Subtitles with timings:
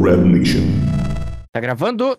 [0.00, 0.62] Red Nation.
[1.52, 2.18] Tá gravando?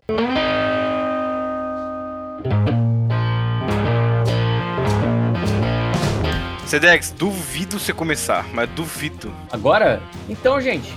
[6.68, 9.34] Sedex, duvido você começar, mas duvido.
[9.52, 10.02] Agora?
[10.30, 10.94] Então, gente,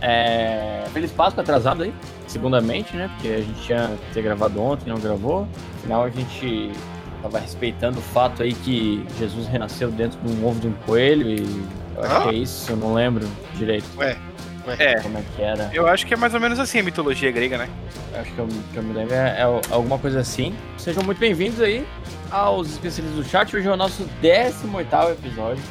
[0.00, 0.84] é...
[0.92, 1.92] Feliz Páscoa atrasado aí,
[2.26, 3.10] segundamente, né?
[3.14, 5.46] Porque a gente tinha que ter gravado ontem, não gravou.
[5.78, 6.70] Afinal, a gente
[7.22, 11.28] tava respeitando o fato aí que Jesus renasceu dentro de um ovo de um coelho
[11.28, 11.64] e
[11.96, 12.22] eu acho Ah?
[12.22, 14.16] que é isso, eu não lembro direito ué.
[14.78, 15.70] É, como é que era.
[15.72, 17.68] eu acho que é mais ou menos assim a mitologia grega, né?
[18.14, 20.54] Acho que eu, que eu me lembro é, é alguma coisa assim.
[20.76, 21.86] Sejam muito bem-vindos aí
[22.30, 23.54] aos especialistas do chat.
[23.54, 25.62] Hoje é o nosso 18 episódio.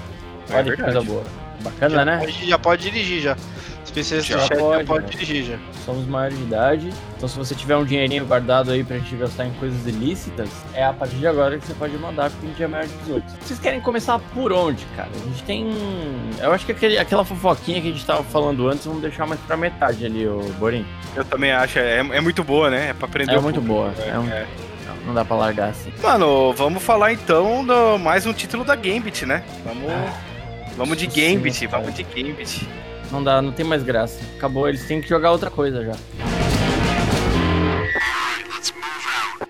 [0.50, 0.94] É Olha que verdade.
[0.94, 1.24] coisa boa.
[1.62, 2.18] Bacana, já, né?
[2.20, 3.38] pode, já pode dirigir já.
[4.00, 5.10] Especialista Já do chat pode, já pode né?
[5.12, 5.58] dirigir já.
[5.86, 6.94] Somos maiores de idade.
[7.16, 10.84] Então, se você tiver um dinheirinho guardado aí pra gente gastar em coisas ilícitas, é
[10.84, 13.24] a partir de agora que você pode mandar, porque a gente é maior de 18.
[13.42, 15.10] Vocês querem começar por onde, cara?
[15.14, 15.70] A gente tem.
[16.42, 19.40] Eu acho que aquele- aquela fofoquinha que a gente tava falando antes, vamos deixar mais
[19.42, 20.86] pra metade ali, ô Borim.
[21.16, 22.90] Eu também acho, é, é muito boa, né?
[22.90, 23.74] É pra aprender É o muito público.
[23.76, 23.94] boa.
[24.06, 24.46] É um- É.
[25.06, 25.92] Não dá pra largar assim.
[26.02, 29.44] Mano, vamos falar então do mais um título da Gambit, né?
[29.64, 29.92] Vamos,
[30.76, 31.78] vamos de Gambit, senhora.
[31.78, 32.68] vamos de Gambit.
[33.12, 34.20] Não dá, não tem mais graça.
[34.36, 35.94] Acabou, eles têm que jogar outra coisa já.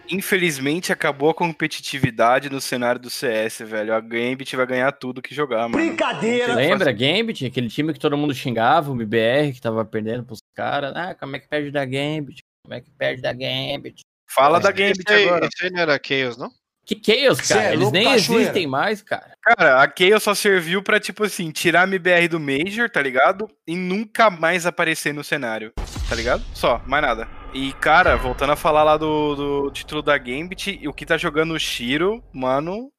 [0.09, 3.94] Infelizmente acabou a competitividade no cenário do CS, velho.
[3.94, 5.84] A Gambit vai ganhar tudo que jogar, mano.
[5.84, 6.53] Brincadeira.
[6.53, 7.45] Lembra, Gambit?
[7.45, 10.94] Aquele time que todo mundo xingava, o BBR, que tava perdendo pros caras.
[10.95, 12.44] Ah, como é que perde da Gambit?
[12.64, 14.02] Como é que perde da Gambit?
[14.30, 15.47] Fala da Gambit esse aí, agora.
[15.47, 16.52] Esse aí não era Chaos, não?
[16.86, 17.64] Que Chaos, cara?
[17.64, 18.44] é Eles nem cachoeira.
[18.44, 19.31] existem mais, cara.
[19.41, 23.50] Cara, a Chaos só serviu pra, tipo assim, tirar a MBR do Major, tá ligado?
[23.67, 25.73] E nunca mais aparecer no cenário,
[26.08, 26.44] tá ligado?
[26.53, 27.28] Só, mais nada.
[27.53, 31.53] E, cara, voltando a falar lá do, do título da Gambit, o que tá jogando
[31.53, 32.91] o Shiro, mano,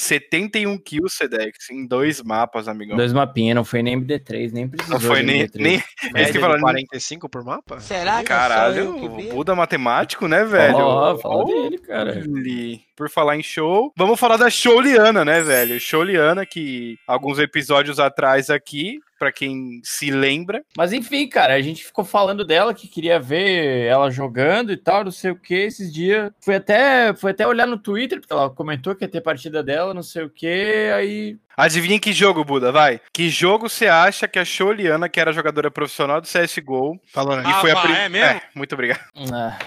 [0.00, 2.96] 71 kills, Sedex, em dois mapas, amigão.
[2.96, 5.60] Dois mapinhas, não foi nem MD3, nem precisou Não foi de nem, MD3.
[5.60, 5.74] nem...
[6.14, 7.80] É isso que de fala, nem- 45 por mapa?
[7.80, 9.24] Será que Caralho, que?
[9.32, 10.76] Buda matemático, né, velho?
[10.76, 12.16] Ó, fala Ó, dele, cara.
[12.16, 12.80] ele.
[12.94, 15.80] Por falar em show, vamos falar da Showliana, né, velho?
[15.80, 21.84] Showliana, que alguns episódios atrás aqui, pra quem se lembra, Mas enfim, cara, a gente
[21.84, 25.92] ficou falando dela que queria ver ela jogando e tal, não sei o que, esses
[25.92, 26.30] dias.
[26.40, 29.92] Fui até, fui até olhar no Twitter, porque ela comentou que ia ter partida dela,
[29.92, 31.36] não sei o que, aí.
[31.56, 33.00] Adivinha que jogo, Buda, vai.
[33.12, 37.52] Que jogo você acha que a Sholiana, que era jogadora profissional do CSGO, Falando e
[37.54, 38.40] foi a pá, prim- é mesmo?
[38.54, 39.00] muito obrigado.
[39.32, 39.58] ah.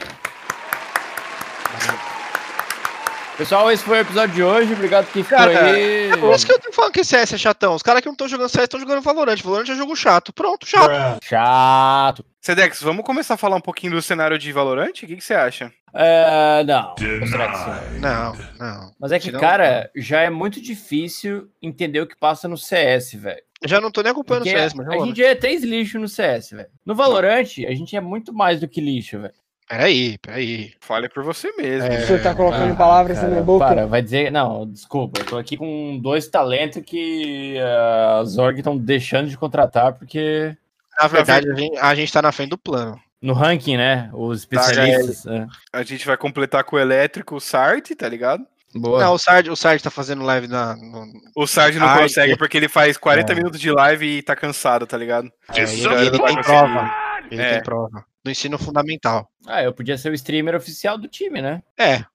[3.41, 4.71] Pessoal, esse foi o episódio de hoje.
[4.71, 6.11] Obrigado que ficou Cara, aí.
[6.11, 7.73] É por isso que eu tô falando que CS é chatão.
[7.73, 9.41] Os caras que não estão jogando CS estão jogando Valorant.
[9.41, 10.31] Valorant é jogo chato.
[10.31, 11.19] Pronto, chato.
[11.23, 12.23] Chato.
[12.39, 14.91] Sedex, vamos começar a falar um pouquinho do cenário de Valorant?
[14.91, 15.73] O que, que você acha?
[15.91, 16.93] É, não.
[17.19, 17.99] Ou será que sim?
[17.99, 18.91] Não, não.
[18.99, 23.41] Mas é que, cara, já é muito difícil entender o que passa no CS, velho.
[23.65, 26.07] Já não tô nem acompanhando o Porque CS, mas a gente é três lixos no
[26.07, 26.69] CS, velho.
[26.85, 29.33] No Valorant, a gente é muito mais do que lixo, velho.
[29.71, 30.73] Peraí, peraí.
[30.81, 31.87] Fale por você mesmo.
[31.91, 33.65] É, O senhor tá colocando Ah, palavras na Cara, minha boca?
[33.65, 34.31] Para, vai dizer.
[34.31, 39.37] Não, desculpa, eu tô aqui com dois talentos que uh, as org estão deixando de
[39.37, 40.55] contratar, porque.
[40.99, 42.99] Na verdade, a gente, a gente tá na frente do plano.
[43.21, 44.09] No ranking, né?
[44.13, 45.25] Os Tá, especialistas.
[45.25, 45.47] é.
[45.71, 48.43] A gente vai completar com o elétrico, o Sart, tá ligado?
[48.75, 48.99] Boa.
[49.03, 50.75] Não, o Sard, o Sard tá fazendo live na.
[50.75, 51.05] No,
[51.35, 53.35] O Sart não Ai, consegue que- porque ele faz 40 É.
[53.35, 55.31] minutos de live e tá cansado, tá ligado?
[55.55, 56.57] é, Isso ele, aí ele não vai tem conseguir.
[56.57, 56.91] prova.
[57.31, 57.53] Ele É.
[57.53, 58.05] tem prova.
[58.23, 59.29] No ensino fundamental.
[59.47, 61.63] Ah, eu podia ser o streamer oficial do time, né?
[61.77, 62.05] É,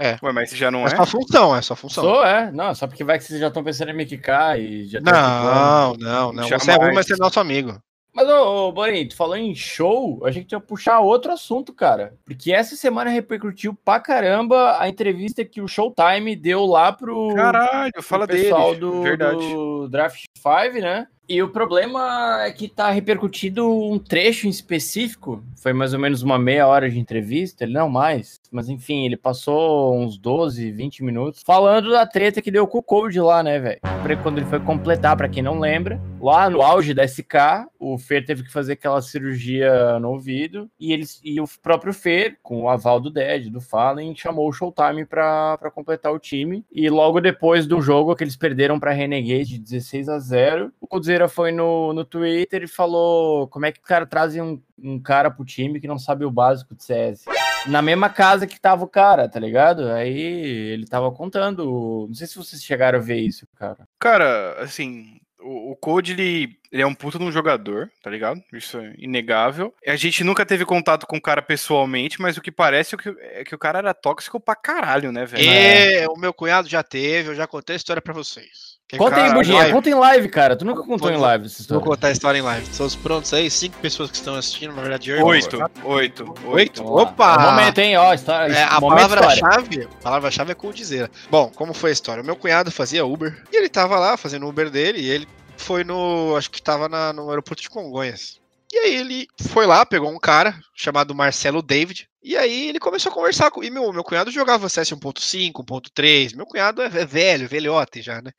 [0.00, 0.96] Ué, mas já não é é?
[0.96, 2.04] só função, é só função.
[2.04, 2.50] Sou, é.
[2.50, 5.94] Não, só porque vai que vocês já estão pensando em me quicar e já Não,
[5.94, 6.48] não, não.
[6.48, 7.78] Você é ruim, mas você é nosso amigo.
[8.14, 8.74] Mas, ô, ô
[9.08, 12.14] tu falou em show, a gente ia puxar outro assunto, cara.
[12.26, 17.92] Porque essa semana repercutiu pra caramba a entrevista que o Showtime deu lá pro, Caralho,
[17.92, 18.80] pro fala pessoal dele.
[18.80, 19.38] do, Verdade.
[19.38, 21.06] do Draft 5, né?
[21.28, 25.42] E o problema é que tá repercutido um trecho em específico.
[25.56, 28.40] Foi mais ou menos uma meia hora de entrevista, ele não mais.
[28.50, 32.82] Mas enfim, ele passou uns 12, 20 minutos falando da treta que deu com o
[32.82, 33.80] Code lá, né, velho?
[34.22, 38.24] Quando ele foi completar, pra quem não lembra, lá no auge da SK, o Fer
[38.24, 40.68] teve que fazer aquela cirurgia no ouvido.
[40.78, 44.52] E, eles, e o próprio Fer, com o aval do Dead, do Fallen, chamou o
[44.52, 46.64] Showtime pra, pra completar o time.
[46.70, 50.86] E logo depois do jogo que eles perderam pra Renegade de 16 a 0, o
[51.12, 54.98] Coldzera foi no, no Twitter e falou como é que o cara traz um, um
[54.98, 57.24] cara pro time que não sabe o básico de CS.
[57.66, 59.88] Na mesma casa que tava o cara, tá ligado?
[59.90, 62.06] Aí ele tava contando.
[62.08, 63.86] Não sei se vocês chegaram a ver isso, cara.
[63.98, 68.42] Cara, assim, o, o Code, ele, ele é um puta de um jogador, tá ligado?
[68.52, 69.72] Isso é inegável.
[69.86, 73.16] A gente nunca teve contato com o cara pessoalmente, mas o que parece é que,
[73.20, 75.44] é que o cara era tóxico pra caralho, né, velho?
[75.44, 78.71] E o meu cunhado já teve, eu já contei a história pra vocês.
[78.98, 79.56] Conta aí, Budinha.
[79.58, 79.72] live.
[79.72, 80.56] Conta em live, cara.
[80.56, 81.84] Tu nunca contou Vou- em live essa Vou história.
[81.84, 82.68] contar a história em live.
[82.76, 83.50] Todos prontos aí?
[83.50, 86.34] Cinco pessoas que estão assistindo, na verdade, eu Oito, oito, Oito?
[86.46, 86.84] oito.
[86.86, 87.34] Opa!
[87.34, 87.96] É o momento, hein?
[87.96, 88.52] Ó, história.
[88.52, 91.10] É, a palavra-chave, a palavra-chave é coldizeira.
[91.30, 92.22] Bom, como foi a história?
[92.22, 95.28] O meu cunhado fazia Uber e ele tava lá fazendo o Uber dele e ele
[95.56, 98.40] foi no, acho que tava na- no aeroporto de Congonhas.
[98.72, 103.12] E aí ele foi lá, pegou um cara chamado Marcelo David e aí ele começou
[103.12, 106.34] a conversar com e meu, meu cunhado jogava CS 1.5, 1.3.
[106.34, 108.30] Meu cunhado é é velho, velhote já, né?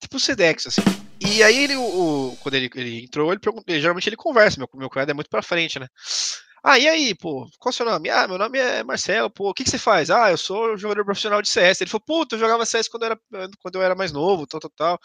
[0.00, 0.82] Tipo o Sedex assim.
[1.20, 4.90] E aí ele, o, quando ele, ele entrou, ele perguntou, geralmente ele conversa, meu, meu
[4.90, 5.88] cunhado é muito pra frente, né?
[6.68, 8.10] Ah, e aí, pô, qual é o seu nome?
[8.10, 10.10] Ah, meu nome é Marcelo, pô, o que, que você faz?
[10.10, 11.80] Ah, eu sou jogador profissional de CS.
[11.80, 13.20] Ele falou, puta, eu jogava CS quando eu era,
[13.60, 15.00] quando eu era mais novo, tal, tal, tal.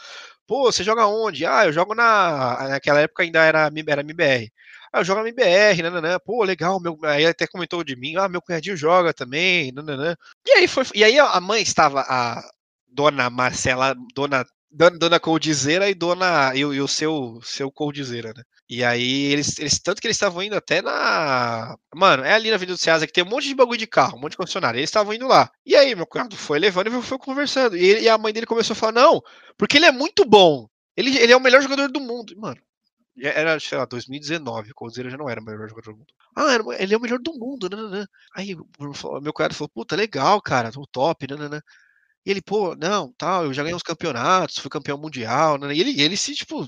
[0.47, 1.45] Pô, você joga onde?
[1.45, 2.67] Ah, eu jogo na.
[2.69, 4.51] Naquela época ainda era, era MBR.
[4.91, 6.19] Ah, eu jogo na MBR, nananã.
[6.25, 10.15] Pô, legal, meu, aí até comentou de mim, ah, meu cunhadinho joga também, nananã.
[10.47, 10.83] E aí foi.
[10.95, 12.41] E aí a mãe estava, a
[12.88, 14.43] dona Marcela, dona.
[14.73, 18.41] Dona, dona Coldizeira e dona e, e o seu seu Coldizeira, né?
[18.69, 22.56] E aí eles, eles tanto que eles estavam indo até na, mano, é ali na
[22.56, 24.77] Avenida do Ceasa que tem um monte de bagulho de carro, um monte de concessionário.
[24.79, 25.51] Eles estavam indo lá.
[25.65, 27.75] E aí meu cunhado foi levando e foi conversando.
[27.75, 29.21] E, ele- e a mãe dele começou a falar não,
[29.57, 30.68] porque ele é muito bom.
[30.95, 32.62] Ele, ele é o melhor jogador do mundo, mano.
[33.17, 36.13] já Era, sei lá, 2019, o Coldizeira já não era o melhor jogador do mundo.
[36.38, 38.06] Ah, ele é o melhor do mundo, nananã.
[38.35, 38.56] Aí
[39.21, 41.62] meu cunhado falou, puta, legal, cara, o top, nananã.
[42.25, 45.73] E ele, pô, não, tal, eu já ganhei uns campeonatos, fui campeão mundial, né?
[45.73, 46.68] E ele, ele se, tipo.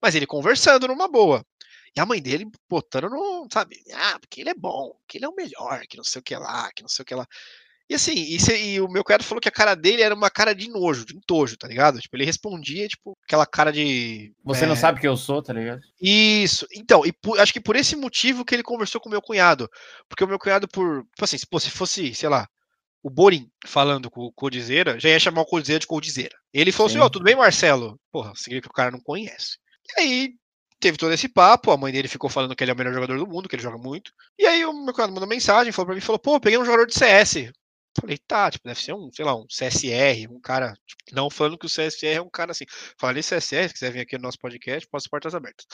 [0.00, 1.44] Mas ele conversando numa boa.
[1.96, 3.76] E a mãe dele botando no, sabe?
[3.92, 6.36] Ah, porque ele é bom, que ele é o melhor, que não sei o que
[6.36, 7.26] lá, que não sei o que lá.
[7.90, 10.28] E assim, e, se- e o meu cunhado falou que a cara dele era uma
[10.30, 11.98] cara de nojo, de entojo, tá ligado?
[11.98, 14.32] Tipo, ele respondia, tipo, aquela cara de.
[14.44, 15.80] Você não é, sabe quem eu sou, tá ligado?
[16.00, 16.66] isso.
[16.74, 19.68] Então, e por- acho que por esse motivo que ele conversou com o meu cunhado.
[20.08, 21.02] Porque o meu cunhado, por.
[21.04, 22.46] Tipo assim, se, pô, se fosse, sei lá,
[23.02, 26.36] o Borin falando com o Codizeira, já ia chamar o Codizeira de Codizeira.
[26.52, 27.02] Ele falou assim: Sim.
[27.04, 27.98] Ó, tudo bem, Marcelo?
[28.10, 29.56] Porra, significa que o cara não conhece.
[29.96, 30.34] E aí,
[30.80, 31.70] teve todo esse papo.
[31.70, 33.62] A mãe dele ficou falando que ele é o melhor jogador do mundo, que ele
[33.62, 34.12] joga muito.
[34.38, 36.86] E aí, o meu cunhado mandou mensagem, falou pra mim: falou, pô, peguei um jogador
[36.86, 37.50] de CS.
[38.00, 40.72] Falei, tá, tipo, deve ser um, sei lá, um CSR, um cara.
[40.86, 42.64] tipo, não falando que o CSR é um cara assim.
[42.96, 45.66] Falei CSR, se quiser vir aqui no nosso podcast, posso portas abertas.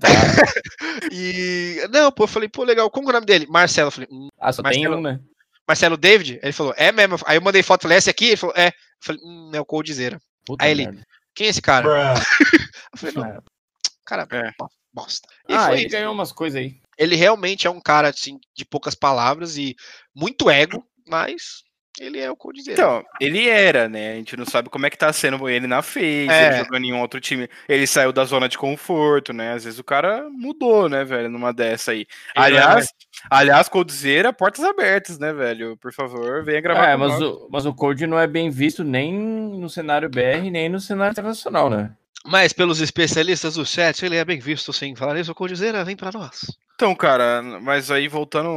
[0.01, 0.09] Tá.
[1.12, 1.77] E.
[1.89, 2.89] Não, pô, eu falei, pô, legal.
[2.91, 3.48] Como é o nome dele?
[3.48, 3.88] Marcelo.
[3.88, 5.19] Eu falei, hum, Ah, só tem Marcelo- um, né?
[5.67, 6.39] Marcelo David?
[6.41, 7.17] Ele falou, é mesmo.
[7.25, 8.25] Aí eu mandei foto, falei, esse aqui?
[8.27, 8.67] Ele falou, é.
[8.67, 10.19] Eu falei, hum, é o Coldzera.
[10.45, 11.03] Puta Aí ele- merda.
[11.33, 11.85] Quem é esse cara?
[12.94, 13.44] Eu falei, não,
[14.06, 14.51] cara, É.
[14.57, 15.27] bo- bosta.
[15.50, 16.79] E Ah, foi ele ganhou umas coisas aí.
[16.97, 19.75] Ele realmente é um cara, assim, de poucas palavras e
[20.15, 21.63] muito ego, mas
[22.00, 22.74] ele é o Coldzera.
[22.74, 24.13] Então, ele era, né?
[24.13, 26.47] A gente não sabe como é que tá sendo ele na FaZe, É.
[26.47, 27.50] ele jogando em um outro time.
[27.69, 29.53] Ele saiu da zona de conforto, né?
[29.53, 32.06] Às vezes o cara mudou, né, velho, numa dessa aí.
[32.36, 32.88] aliás,
[33.30, 35.77] aliás, Coldzera, portas abertas, né, velho?
[35.77, 38.83] Por favor, venha gravar É, com mas o, mas o Code não é bem visto
[38.83, 41.91] nem no cenário BR, nem no cenário internacional, né?
[42.27, 44.95] Mas pelos especialistas do chat, ele é bem visto, sim.
[44.95, 46.41] Falar isso, o Coldzera vem pra nós.
[46.74, 48.50] Então, cara, mas aí voltando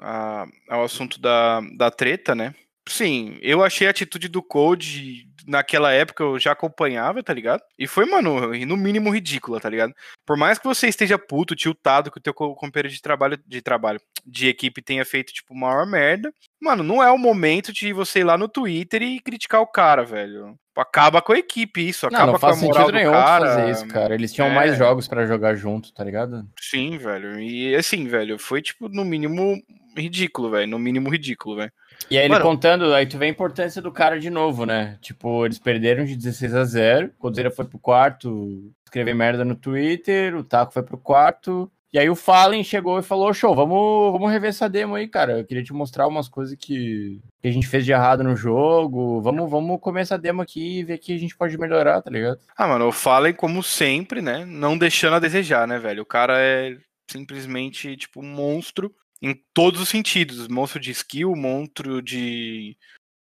[0.00, 2.52] a- ao assunto da, da treta, né?
[2.88, 7.62] Sim, eu achei a atitude do Code naquela época eu já acompanhava, tá ligado?
[7.78, 9.92] E foi, mano, no mínimo ridícula, tá ligado?
[10.26, 13.62] Por mais que você esteja puto, tiltado que o teu co- companheiro de trabalho, de
[13.62, 18.20] trabalho, de equipe tenha feito, tipo, maior merda, mano, não é o momento de você
[18.20, 20.54] ir lá no Twitter e criticar o cara, velho.
[20.76, 23.12] Acaba com a equipe isso, Não, acaba não com a faz moral sentido do nenhum
[23.12, 23.46] cara.
[23.46, 24.14] fazer isso, cara.
[24.14, 24.54] Eles tinham É.
[24.54, 26.46] mais jogos pra jogar junto, tá ligado?
[26.60, 27.38] Sim, velho.
[27.40, 29.60] E assim, velho, foi tipo no mínimo
[29.94, 31.72] ridículo, velho, no mínimo ridículo, velho.
[32.10, 34.96] E aí ele Mano- contando, aí tu vê a importância do cara de novo, né?
[35.02, 37.08] Tipo, eles perderam de 16 a 0.
[37.08, 41.70] O Codzeira foi pro quarto escrever merda no Twitter, o Taco foi pro quarto.
[41.92, 45.40] E aí o Fallen chegou e falou: show, vamos, vamos rever essa demo aí, cara.
[45.40, 49.20] Eu queria te mostrar umas coisas que, que a gente fez de errado no jogo.
[49.20, 52.40] Vamos, vamos comer essa demo aqui e ver que a gente pode melhorar, tá ligado?
[52.56, 54.44] Ah, mano, o Fallen, como sempre, né?
[54.46, 56.02] Não deixando a desejar, né, velho?
[56.02, 56.78] O cara é
[57.10, 60.48] simplesmente, tipo, um monstro em todos os sentidos.
[60.48, 62.74] Monstro de skill, monstro de,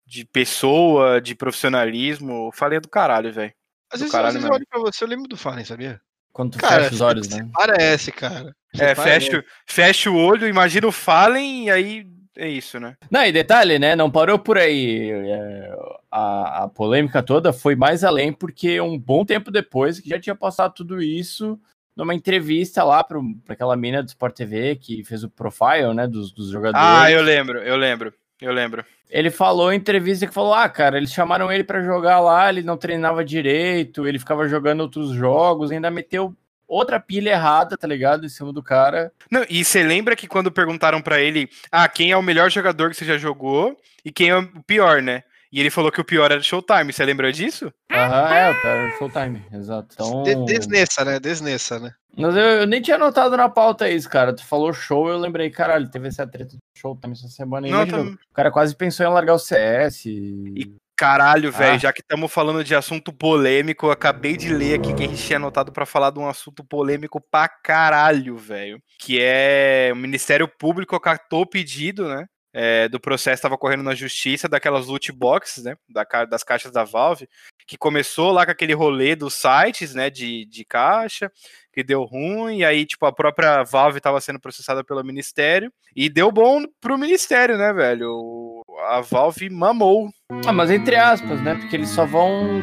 [0.07, 2.47] de pessoa, de profissionalismo.
[2.47, 3.53] O Fallen é do caralho, velho.
[3.93, 6.01] Às Do vezes, caralho às vezes eu olho pra você, eu lembro do Fallen, sabia?
[6.33, 7.49] Quando tu Cara, fecha os olhos, né?
[7.53, 8.55] Parece, cara.
[8.73, 9.27] Você É, parece.
[9.31, 12.07] fecha, fecha o olho, imagina o Fallen e aí
[12.37, 12.97] é isso, né?
[13.11, 13.97] Não, e detalhe, né?
[13.97, 15.11] Não parou por aí.
[15.11, 15.75] É,
[16.11, 20.35] a, a polêmica toda foi mais além, porque um bom tempo depois, que já tinha
[20.35, 21.59] passado tudo isso,
[21.97, 23.19] numa entrevista lá para
[23.49, 26.07] aquela mina do Sport TV que fez o profile, né?
[26.07, 26.87] Dos, dos jogadores.
[26.87, 28.85] Ah, eu lembro, eu lembro, eu lembro.
[29.11, 32.63] Ele falou em entrevista que falou: ah, cara, eles chamaram ele pra jogar lá, ele
[32.63, 36.35] não treinava direito, ele ficava jogando outros jogos, ainda meteu
[36.67, 38.25] outra pilha errada, tá ligado?
[38.25, 39.13] Em cima do cara.
[39.31, 42.91] Não, e você lembra que quando perguntaram pra ele, ah, quem é o melhor jogador
[42.91, 45.25] que você já jogou e quem é o pior, né?
[45.53, 46.93] E ele falou que o pior era o Showtime.
[46.93, 47.73] Você lembra disso?
[47.91, 49.89] Aham, é, o pior era o Showtime, exato.
[49.95, 50.23] Então...
[50.23, 51.19] De- Desneça, né?
[51.19, 51.93] Desneça, né?
[52.17, 54.33] Mas eu, eu nem tinha notado na pauta isso, cara.
[54.35, 57.73] Tu falou show, eu lembrei, caralho, teve essa treta do Showtime essa semana aí.
[57.73, 60.07] Não, tá- O cara quase pensou em largar o CS.
[60.07, 60.73] E...
[60.97, 61.79] Caralho, velho, Ah.
[61.79, 65.23] já que estamos falando de assunto polêmico, eu acabei de ler aqui que a gente
[65.25, 68.79] tinha anotado pra falar de um assunto polêmico pra caralho, velho.
[68.99, 72.27] Que é o Ministério Público acatou o pedido, né?
[72.53, 75.77] É, do processo estava correndo na justiça daquelas loot boxes, né?
[75.89, 77.29] da das caixas da Valve,
[77.67, 80.11] que começou lá com aquele rolê dos sites, né?
[80.11, 81.31] De, de caixa,
[81.73, 86.09] que deu ruim, e aí, tipo, a própria Valve estava sendo processada pelo Ministério, e
[86.09, 88.63] deu bom pro Ministério, né, velho?
[88.89, 90.11] A Valve mamou
[90.47, 91.55] Ah, mas entre aspas, né?
[91.55, 92.61] Porque eles só vão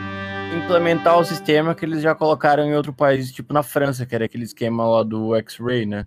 [0.55, 4.25] implementar o sistema que eles já colocaram em outro país, tipo na França, que era
[4.25, 6.05] aquele esquema lá do X-Ray, né?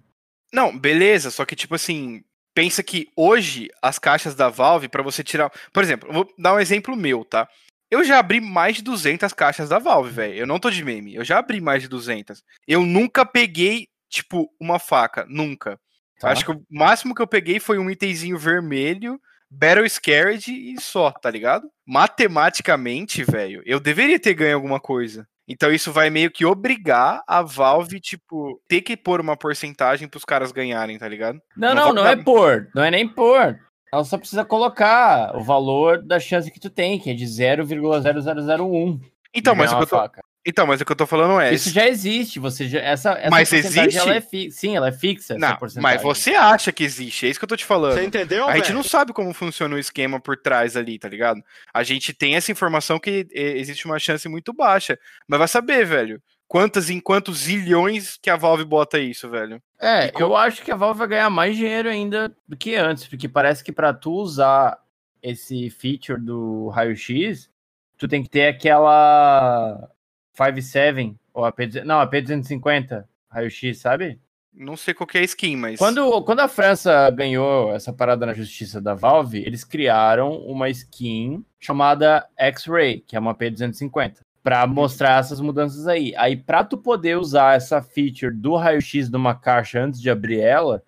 [0.53, 2.23] Não, beleza, só que tipo assim,
[2.55, 6.61] pensa que hoje as caixas da Valve pra você tirar, por exemplo, vou dar um
[6.61, 7.49] exemplo meu, tá?
[7.91, 10.35] Eu já abri mais de 200 caixas da Valve, velho.
[10.35, 12.43] Eu não tô de meme, eu já abri mais de 200.
[12.67, 15.79] Eu nunca peguei tipo uma faca, nunca.
[16.21, 16.31] Tá?
[16.31, 21.11] Acho que o máximo que eu peguei foi um itemzinho vermelho, Battle Scared e só,
[21.11, 21.69] tá ligado?
[21.85, 25.27] Matematicamente, velho, eu deveria ter ganho alguma coisa.
[25.51, 30.25] Então isso vai meio que obrigar a Valve, tipo, ter que pôr uma porcentagem pros
[30.25, 31.41] caras ganharem, tá ligado?
[31.57, 32.69] Não, Não não, não é por.
[32.73, 33.59] Não é nem por.
[33.93, 39.01] Ela só precisa colocar o valor da chance que tu tem, que é de 0,0001.
[39.35, 40.30] Então, mas o ganhar que eu tô.
[40.47, 41.53] Então, mas o que eu tô falando é.
[41.53, 43.99] Isso já existe, você já, essa, essa Mas porcentagem, existe?
[43.99, 45.83] Ela é fi, sim, ela é fixa, essa Não, porcentagem.
[45.83, 47.95] mas você acha que existe, é isso que eu tô te falando.
[47.95, 48.77] Você entendeu, A gente velho?
[48.77, 51.43] não sabe como funciona o esquema por trás ali, tá ligado?
[51.75, 54.99] A gente tem essa informação que eh, existe uma chance muito baixa.
[55.29, 56.23] Mas vai saber, velho.
[56.49, 59.63] Quantas em quantos zilhões que a Valve bota isso, velho?
[59.81, 62.75] É, E co- eu acho que a Valve vai ganhar mais dinheiro ainda do que
[62.75, 64.77] antes, porque parece que pra tu usar
[65.23, 67.49] esse feature do raio-x,
[67.97, 69.89] tu tem que ter aquela
[70.33, 74.19] 57 ou a P, não, a P250 raio-x, sabe?
[74.53, 75.79] Não sei qual que é a skin, mas.
[75.79, 81.45] Quando, quando a França ganhou essa parada na justiça da Valve, eles criaram uma skin
[81.59, 86.13] chamada X-Ray, que é uma P250, pra mostrar essas mudanças aí.
[86.17, 90.41] Aí, pra tu poder usar essa feature do raio-x de uma caixa antes de abrir
[90.41, 90.83] ela,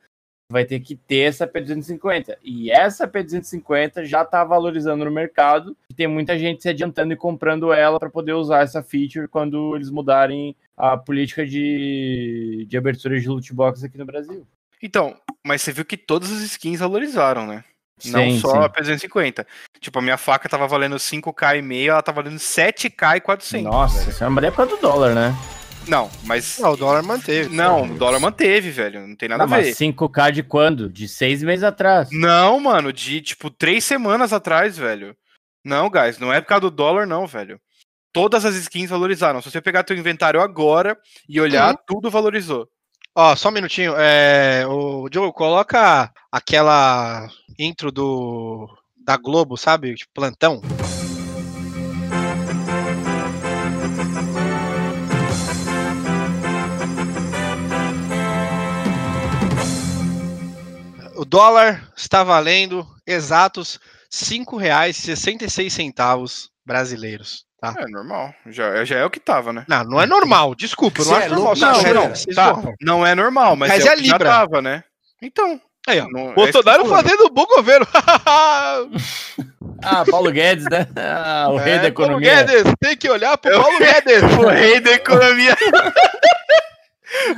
[0.52, 2.36] vai ter que ter essa P250.
[2.44, 7.16] E essa P250 já tá valorizando no mercado, e tem muita gente se adiantando e
[7.16, 13.18] comprando ela pra poder usar essa feature quando eles mudarem a política de, de abertura
[13.18, 14.46] de loot box aqui no Brasil.
[14.80, 17.64] Então, mas você viu que todas as skins valorizaram, né?
[18.06, 18.58] Não Sim, só sim.
[18.58, 19.46] a P250.
[19.80, 23.64] Tipo, a minha faca tava valendo 5k e meio, ela tá valendo 7k e 400.
[23.64, 24.10] Nossa, velho.
[24.10, 25.32] isso é uma época do dólar, né?
[25.86, 26.58] Não, mas.
[26.58, 27.54] Não, o dólar manteve.
[27.54, 29.06] Não, o dólar manteve, velho.
[29.06, 29.66] Não tem nada Não, a ver.
[29.66, 30.88] mas 5K de quando?
[30.88, 32.08] De seis meses atrás.
[32.12, 35.16] Não, mano, de tipo três semanas atrás, velho.
[35.64, 37.60] Não, guys, não é por causa do dólar, não, velho.
[38.12, 39.40] Todas as skins valorizaram.
[39.40, 40.98] Se você pegar teu inventário agora
[41.28, 42.68] e olhar, tudo valorizou.
[43.14, 43.94] Ó, só um minutinho.
[43.96, 48.68] É, o Diogo, coloca aquela intro do
[49.04, 49.94] da Globo, sabe?
[49.94, 50.60] Tipo, plantão.
[61.22, 63.78] O dólar está valendo exatos
[64.12, 67.44] R$ 5,66 brasileiros.
[67.60, 67.72] Tá?
[67.78, 68.34] É normal.
[68.46, 69.64] Já, já é o que tava, né?
[69.68, 71.54] Não, não é normal, desculpa, não acho é normal.
[71.54, 72.60] não, não, tá.
[72.80, 74.28] Não é normal, mas, Mas é, é o que já Libra.
[74.30, 74.82] tava, né?
[75.22, 75.60] Então.
[75.88, 76.08] Aí, ó.
[76.10, 77.04] não- é Bolsonaro falando.
[77.04, 77.86] fazendo um bom governo.
[79.84, 80.88] Ah, Paulo Guedes, né?
[80.96, 82.34] Ah, o rei É, da economia.
[82.34, 84.22] Paulo Guedes, tem que olhar pro Eu- Paulo Guedes.
[84.38, 85.56] O rei da economia.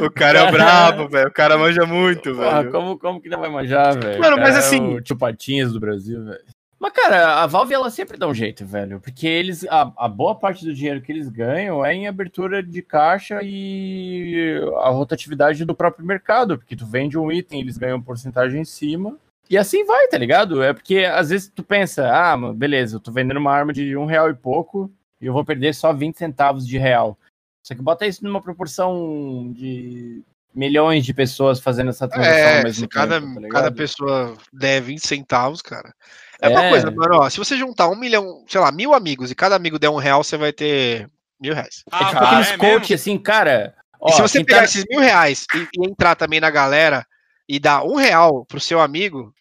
[0.01, 0.53] o cara é Cara.
[0.53, 1.29] brabo, velho.
[1.29, 2.71] O cara manja muito, velho.
[2.71, 4.21] como, como que não vai manjar, velho?
[4.21, 6.41] Mano, O mas é assim- O tio Patinhas do Brasil, velho.
[6.79, 9.01] Mas, cara, a Valve, ela sempre dá um jeito, velho.
[9.01, 12.83] Porque eles, a, a boa parte do dinheiro que eles ganham é em abertura de
[12.83, 16.59] caixa e a rotatividade do próprio mercado.
[16.59, 19.17] Porque tu vende um item, eles ganham porcentagem em cima.
[19.49, 20.63] E assim vai, tá ligado?
[20.63, 23.97] É porque às vezes tu pensa, ah, mano, beleza, eu tô vendendo uma arma de
[23.97, 24.91] um real e pouco
[25.21, 27.17] e eu vou perder só 20 centavos de real.
[27.65, 30.23] Só que bota isso numa proporção de
[30.55, 34.37] milhões de pessoas fazendo essa transação ao É, mesmo se cada, tempo, tá cada pessoa
[34.53, 35.93] der 20 centavos, cara.
[36.41, 36.69] É, uma É.
[36.69, 39.79] coisa, mano, ó, se você juntar um milhão, sei lá, mil amigos e cada amigo
[39.79, 41.09] der um real, você vai ter
[41.41, 41.83] mil reais.
[41.91, 42.95] É tipo Ah, aqueles é coach mesmo?
[42.95, 43.75] assim, cara.
[43.99, 47.07] Ó, e se você pegar tá- esses mil reais e, e entrar também na galera
[47.49, 49.35] e dar um real pro seu amigo,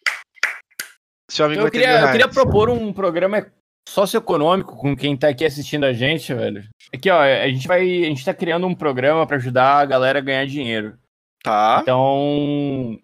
[1.30, 2.12] seu amigo eu vai ter queria, mil eu reais.
[2.12, 3.46] queria propor um programa
[3.88, 6.64] socioeconômico com quem tá aqui assistindo a gente, velho.
[6.92, 7.82] Aqui, ó, a gente vai.
[7.82, 10.98] A gente tá criando um programa pra ajudar a galera a ganhar dinheiro.
[11.42, 11.80] Tá.
[11.82, 12.98] Então,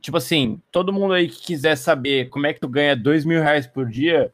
[0.00, 3.42] tipo assim, todo mundo aí que quiser saber como é que tu ganha dois mil
[3.42, 4.32] reais por dia,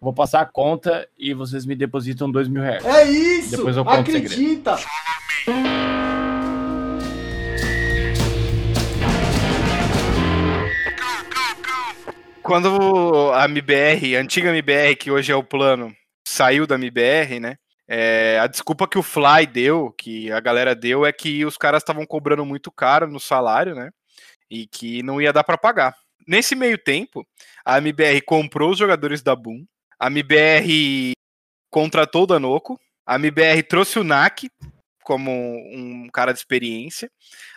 [0.00, 2.84] Vou passar a conta e vocês me depositam dois mil reais.
[2.84, 3.56] É isso!
[3.56, 4.70] Depois eu conto o segredo.
[12.46, 15.94] Quando a MBR, a antiga MBR, que hoje é o plano,
[16.26, 17.56] saiu da MBR, né?
[17.88, 21.82] é, a desculpa que o Fly deu, que a galera deu, é que os caras
[21.82, 23.90] estavam cobrando muito caro no salário, né?
[24.50, 25.94] E que não ia dar para pagar.
[26.26, 27.24] Nesse meio tempo,
[27.64, 29.64] a MBR comprou os jogadores da Boom,
[29.98, 31.12] a MBR
[31.70, 34.50] contratou o Danoco, a MBR trouxe o NAC
[35.06, 37.08] como um cara de experiência.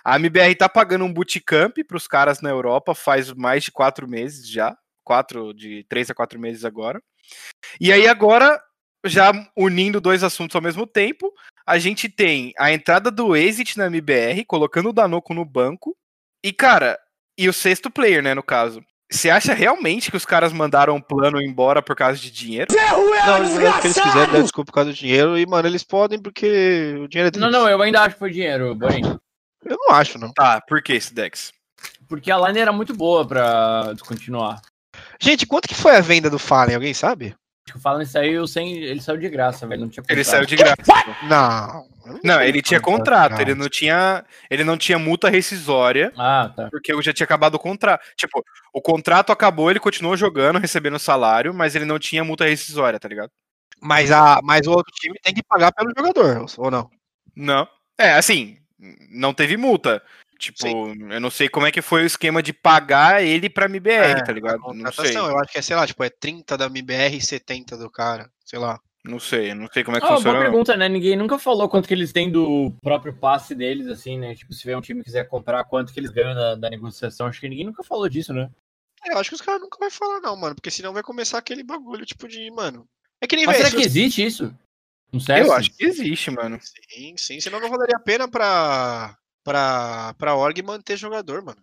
[0.05, 4.07] A MBR tá pagando um bootcamp para os caras na Europa faz mais de quatro
[4.07, 4.77] meses já.
[5.03, 7.01] Quatro, de três a quatro meses agora.
[7.81, 8.61] E aí agora,
[9.03, 11.33] já unindo dois assuntos ao mesmo tempo,
[11.65, 15.97] a gente tem a entrada do Exit na MBR, colocando o Danoco no banco.
[16.43, 16.99] E, cara,
[17.35, 18.85] e o sexto player, né, no caso.
[19.11, 22.67] Você acha realmente que os caras mandaram o plano embora por causa de dinheiro?
[22.71, 25.37] Não, eles fizeram o que eles quiserem, dar desculpa por causa do dinheiro.
[25.37, 27.39] E, mano, eles podem porque o dinheiro é deles.
[27.39, 29.01] Não, não, eu ainda acho que foi dinheiro, Borim.
[29.65, 30.31] Eu não acho, não.
[30.31, 31.51] Tá, por que esse Dex?
[32.07, 34.61] Porque a line era muito boa pra descontinuar.
[35.19, 36.75] Gente, quanto que foi a venda do Fallen?
[36.75, 37.35] Alguém sabe?
[37.69, 38.77] Acho que o Fallen saiu sem.
[38.77, 39.81] Ele saiu de graça, velho.
[39.81, 40.31] Não tinha Ele contrato.
[40.31, 41.15] saiu de graça.
[41.23, 41.87] Não.
[42.23, 46.67] Não, ele tinha contrato, ele não tinha, ele não tinha multa rescisória, Ah, tá.
[46.71, 48.01] porque eu já tinha acabado o contrato.
[48.17, 52.99] Tipo, o contrato acabou, ele continuou jogando, recebendo salário, mas ele não tinha multa rescisória,
[52.99, 53.29] tá ligado?
[53.79, 56.89] Mas, a, mas o outro time tem que pagar pelo jogador, ou não?
[57.35, 57.67] Não.
[57.95, 58.57] É, assim,
[59.11, 60.01] não teve multa.
[60.39, 61.11] Tipo, Sim.
[61.11, 64.23] eu não sei como é que foi o esquema de pagar ele pra MBR, É,
[64.23, 64.59] tá ligado?
[64.73, 65.15] Não sei.
[65.17, 68.31] Eu acho que é, sei lá, tipo, é 30 da MBR e 70 do cara,
[68.45, 68.79] sei lá.
[69.03, 70.39] Não sei, não sei como é que Ah, boa funciona.
[70.39, 70.45] não.
[70.45, 70.87] pergunta, né?
[70.89, 74.33] Ninguém nunca falou quanto que eles têm do próprio passe deles, assim, né?
[74.33, 77.27] Tipo, se vier um time que quiser comprar, quanto que eles ganham da, da negociação.
[77.27, 78.49] Acho que ninguém nunca falou disso, né?
[79.05, 81.37] É, eu acho que os caras nunca vão falar, não, mano, porque senão vai começar
[81.37, 82.85] aquele bagulho, tipo, de, mano.
[83.21, 84.53] É que nem Mas será se que os- existe isso?
[85.11, 85.41] Não sei.
[85.41, 86.59] Eu acho que existe, mano.
[86.61, 89.15] Sim, sim, senão não valeria a pena pra,
[89.49, 91.59] pra, pra org manter jogador, mano.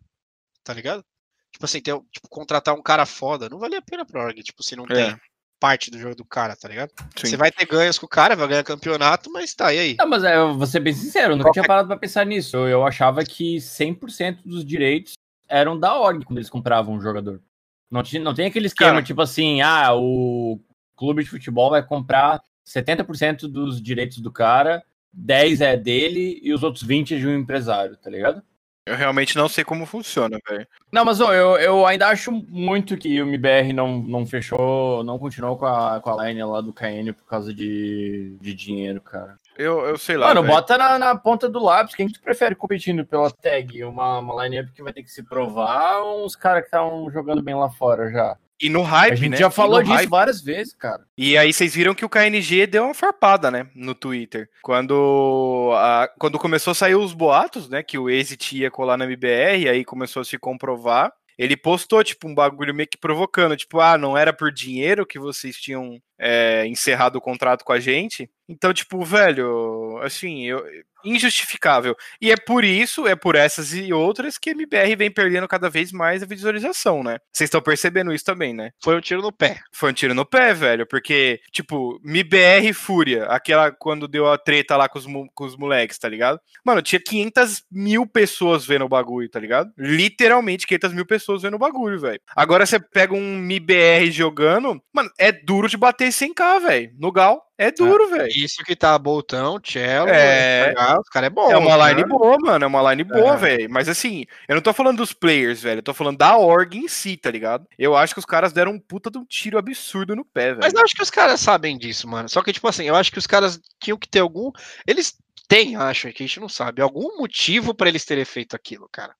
[0.64, 1.04] Tá ligado?
[1.52, 4.60] Tipo assim, ter, tipo, contratar um cara foda, não valia a pena pra org, tipo,
[4.62, 4.88] se não É.
[5.12, 5.20] tem
[5.60, 6.90] parte do jogo do cara, tá ligado?
[7.16, 7.28] Sim.
[7.28, 9.96] Você vai ter ganhos com o cara, vai ganhar campeonato, mas tá, e aí?
[9.96, 12.56] Não, mas é, eu vou ser bem sincero, eu nunca tinha parado pra pensar nisso.
[12.56, 15.12] Eu achava que 100% dos direitos
[15.48, 17.40] eram da org quando eles compravam um jogador.
[17.88, 19.04] Não, tinha, não tem aquele esquema, Cara.
[19.04, 20.60] tipo assim, ah, o
[20.96, 24.84] clube de futebol vai comprar 70% dos direitos do cara,
[25.16, 28.42] 10 é dele e os outros 20 é de um empresário, tá ligado?
[28.86, 30.64] Eu realmente não sei como funciona, velho.
[30.92, 35.18] Não, mas ó, eu, eu ainda acho muito que o MBR não, não fechou, não
[35.18, 39.36] continuou com a, com a line lá do KN por causa de, de dinheiro, cara.
[39.58, 40.28] Eu, eu sei lá.
[40.28, 40.54] Mano, velho.
[40.54, 41.96] bota na, na ponta do lápis.
[41.96, 43.82] Quem que tu prefere competindo pela tag?
[43.82, 47.42] Uma, uma line-up que vai ter que se provar ou uns caras que estão jogando
[47.42, 48.36] bem lá fora já?
[48.60, 49.36] E no hype, A gente né?
[49.36, 50.08] já falou disso hype.
[50.08, 51.04] várias vezes, cara.
[51.16, 54.48] E aí vocês viram que o KNG deu uma farpada, né, no Twitter.
[54.62, 59.04] Quando, a- quando começou a sair os boatos, né, que o Exit ia colar na
[59.04, 61.12] MBR, aí começou a se comprovar.
[61.38, 65.18] Ele postou, tipo, um bagulho meio que provocando, tipo, ah, não era por dinheiro que
[65.18, 68.30] vocês tinham é, encerrado o contrato com a gente.
[68.48, 70.64] Então, tipo, velho, assim, eu,
[71.06, 71.96] injustificável.
[72.20, 75.70] E é por isso, é por essas e outras que a MBR vem perdendo cada
[75.70, 77.18] vez mais a visualização, né?
[77.32, 78.70] Vocês estão percebendo isso também, né?
[78.82, 79.60] Foi um tiro no pé.
[79.72, 84.76] Foi um tiro no pé, velho, porque, tipo, MBR Fúria, aquela quando deu a treta
[84.76, 86.40] lá com os, com os moleques, tá ligado?
[86.64, 89.70] Mano, tinha 500 mil pessoas vendo o bagulho, tá ligado?
[89.78, 92.20] Literalmente 500 mil pessoas vendo o bagulho, velho.
[92.34, 97.42] Agora você pega um MBR jogando, mano, é duro de bater 100k, velho, no Gal.
[97.58, 98.28] É duro, velho.
[98.28, 100.72] Isso que tá Boltão, Cello, É.
[100.74, 101.50] FH, os caras é bom.
[101.50, 101.88] É uma né?
[101.94, 102.64] line boa, mano.
[102.64, 103.36] É uma line boa, É.
[103.36, 103.70] velho.
[103.70, 105.78] Mas assim, eu não tô falando dos players, velho.
[105.78, 107.66] Eu tô falando da org em si, tá ligado?
[107.78, 110.58] Eu acho que os caras deram um puta de um tiro absurdo no pé, velho.
[110.62, 112.28] Mas eu acho que os caras sabem disso, mano.
[112.28, 114.50] Só que, tipo assim, eu acho que os caras tinham que ter algum.
[114.86, 115.16] Eles
[115.48, 119.14] têm, acho, que a gente não sabe, algum motivo pra eles terem feito aquilo, cara.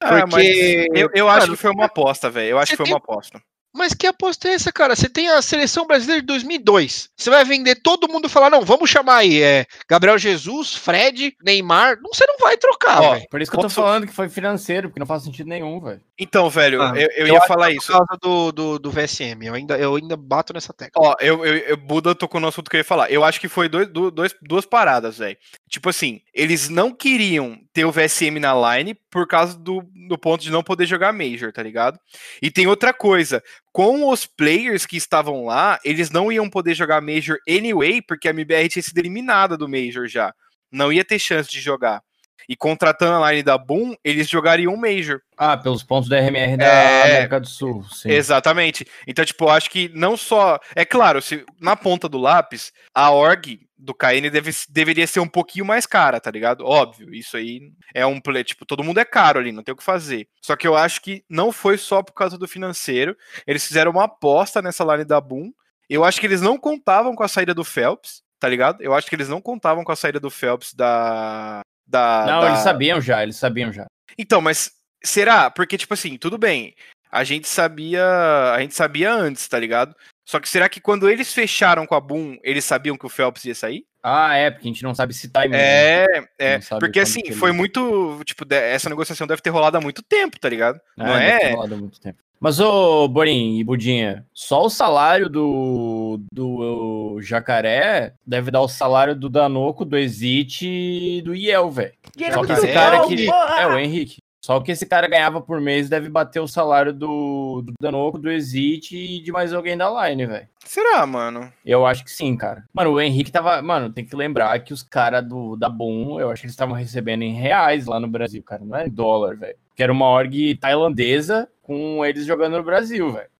[0.00, 0.88] Ah, mas Porque.
[0.94, 2.48] eu, eu acho Mano, que foi uma aposta, velho.
[2.50, 3.42] Eu acho que foi tem- uma aposta.
[3.78, 4.94] Mas que aposta é essa, cara?
[4.96, 7.08] Você tem a seleção brasileira de 2002.
[7.16, 11.34] Você vai vender todo mundo e falar, não, vamos chamar aí é, Gabriel Jesus, Fred,
[11.42, 11.98] Neymar.
[12.02, 13.26] Não, você não vai trocar, Ó, velho.
[13.30, 15.80] Por isso que eu tô Posso- falando que foi financeiro, porque não faz sentido nenhum,
[15.80, 16.00] velho.
[16.18, 17.92] Então, velho, Ah, eu, eu eu ia falar Por isso.
[17.92, 19.46] causa do, do, do VSM.
[19.46, 21.00] Eu ainda, eu ainda bato nessa tecla.
[21.00, 23.10] Ó, eu, eu, eu Buda tocou no assunto que eu ia falar.
[23.10, 25.36] Eu acho que foi dois, dois, duas paradas, velho.
[25.68, 30.42] Tipo assim, eles não queriam ter o VSM na line por causa do, do ponto
[30.42, 31.96] de não poder jogar Major, tá ligado?
[32.42, 33.40] E tem outra coisa.
[33.70, 38.32] Com os players que estavam lá, eles não iam poder jogar Major anyway, porque a
[38.32, 40.34] MBR tinha sido eliminada do Major já.
[40.72, 42.02] Não ia ter chance de jogar.
[42.48, 45.20] E contratando a line da Boom, eles jogariam um Major.
[45.36, 47.02] Ah, pelos pontos da RMR da É.
[47.12, 47.84] América do Sul.
[47.92, 48.10] Sim.
[48.10, 48.86] Exatamente.
[49.06, 50.58] Então, tipo, eu acho que não só.
[50.74, 55.28] É claro, se na ponta do lápis, a org do KN deve, deveria ser um
[55.28, 56.64] pouquinho mais cara, tá ligado?
[56.64, 58.42] Óbvio, isso aí é um play.
[58.42, 60.26] Tipo, todo mundo é caro ali, não tem o que fazer.
[60.42, 63.16] Só que eu acho que não foi só por causa do financeiro.
[63.46, 65.52] Eles fizeram uma aposta nessa line da Boom.
[65.88, 68.82] Eu acho que eles não contavam com a saída do Phelps, tá ligado?
[68.82, 71.60] Eu acho que eles não contavam com a saída do Phelps da.
[71.88, 73.86] Da Não, da- eles sabiam já, eles sabiam já.
[74.18, 74.70] então, mas
[75.02, 75.50] será?
[75.50, 76.74] Porque, tipo assim, tudo bem.
[77.10, 78.04] A gente sabia.
[78.52, 79.96] A gente sabia antes, tá ligado?
[80.28, 83.46] Só que será que quando eles fecharam com a Boom, eles sabiam que o Phelps
[83.46, 83.86] ia sair?
[84.02, 85.56] Ah, é, porque a gente não sabe se time.
[85.56, 86.04] É,
[86.38, 86.54] é.
[86.56, 88.20] Não sabe Porque assim, foi muito.
[88.26, 90.78] Tipo, essa negociação deve ter rolado há muito tempo, tá ligado?
[90.96, 91.50] Não deve ter é?
[91.52, 92.22] rolado há muito tempo.
[92.40, 99.14] Mas, ô, Borim e Budinha, só o salário do, do Jacaré deve dar o salário
[99.16, 101.92] do Danoco, do Exit e do Iel, velho.
[102.32, 103.28] Só que esse É, cara o que.
[103.30, 104.18] É, o Henrique.
[104.44, 108.30] Só que esse cara ganhava por mês deve bater o salário do, do Danoco, do
[108.30, 110.48] Exit e de mais alguém da Line, velho.
[110.64, 111.52] Será, mano?
[111.66, 112.64] Eu acho que sim, cara.
[112.72, 113.60] Mano, o Henrique tava.
[113.60, 116.74] Mano, tem que lembrar que os caras do da Boom, eu acho que eles estavam
[116.74, 118.64] recebendo em reais lá no Brasil, cara.
[118.64, 119.56] Não é em dólar, velho.
[119.78, 123.30] Que era uma org tailandesa com eles jogando no Brasil, velho.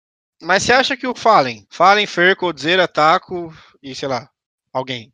[0.40, 4.30] Mas você acha que o Fallen, Fallen, Fer, Coldzera, Taco e sei lá,
[4.72, 5.12] alguém.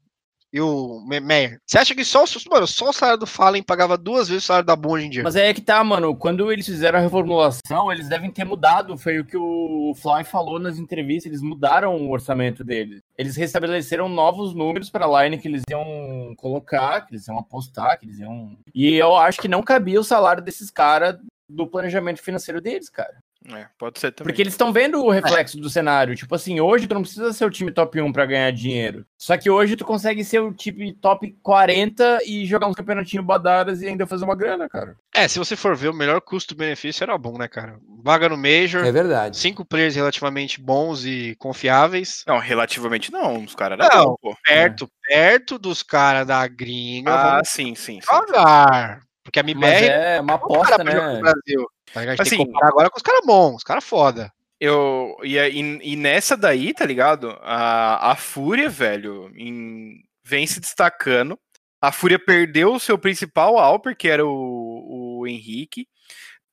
[0.54, 1.58] E o Me- Meyer.
[1.66, 4.46] Você acha que só, o- mano, só o salário do Fallen pagava duas vezes o
[4.46, 5.22] salário da Boom hoje em dia?
[5.24, 6.14] Mas é que tá, mano.
[6.14, 8.96] Quando eles fizeram a reformulação, eles devem ter mudado.
[8.96, 11.26] Foi o que o Fly falou nas entrevistas.
[11.26, 13.00] Eles mudaram o orçamento deles.
[13.18, 18.06] Eles restabeleceram novos números pra line que eles iam colocar, que eles iam apostar, que
[18.06, 18.56] eles iam.
[18.72, 21.16] E eu acho que não cabia o salário desses caras
[21.48, 23.14] do planejamento financeiro deles, cara.
[23.52, 24.30] É, pode ser também.
[24.30, 26.16] Porque eles estão vendo o reflexo do cenário.
[26.16, 29.04] Tipo assim, hoje tu não precisa ser o time top 1 pra ganhar dinheiro.
[29.18, 33.82] Só que hoje tu consegue ser o time top 40 e jogar uns campeonatinhos badaras
[33.82, 34.96] e ainda fazer uma grana, cara.
[35.14, 37.78] É, se você for ver, o melhor custo-benefício era bom, né, cara?
[38.02, 39.36] Vaga no Major, É verdade.
[39.36, 42.24] cinco players relativamente bons e confiáveis.
[42.26, 43.44] Não, relativamente não.
[43.44, 44.36] Os caras Não, bom, pô.
[44.44, 48.06] Perto, perto dos caras da gringa, Ah, vamos sim, sim, sim.
[48.26, 49.00] devagar.
[49.24, 51.20] Porque a Mas MBR é uma é um aposta, no né?
[51.20, 51.66] Brasil.
[51.92, 52.20] Tá ligado?
[52.20, 54.32] A gente tem Assim- que comparar agora com os caras bons, os caras foda.
[54.60, 57.36] Eu, e, e, e nessa daí, tá ligado?
[57.42, 61.38] A, a Fúria, velho, em- vem se destacando.
[61.80, 65.86] A Fúria perdeu o seu principal Alper, que era o, o Henrique.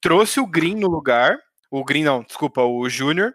[0.02, 1.38] Trouxe o Green no lugar.
[1.70, 3.34] O Green, não, desculpa, o Júnior.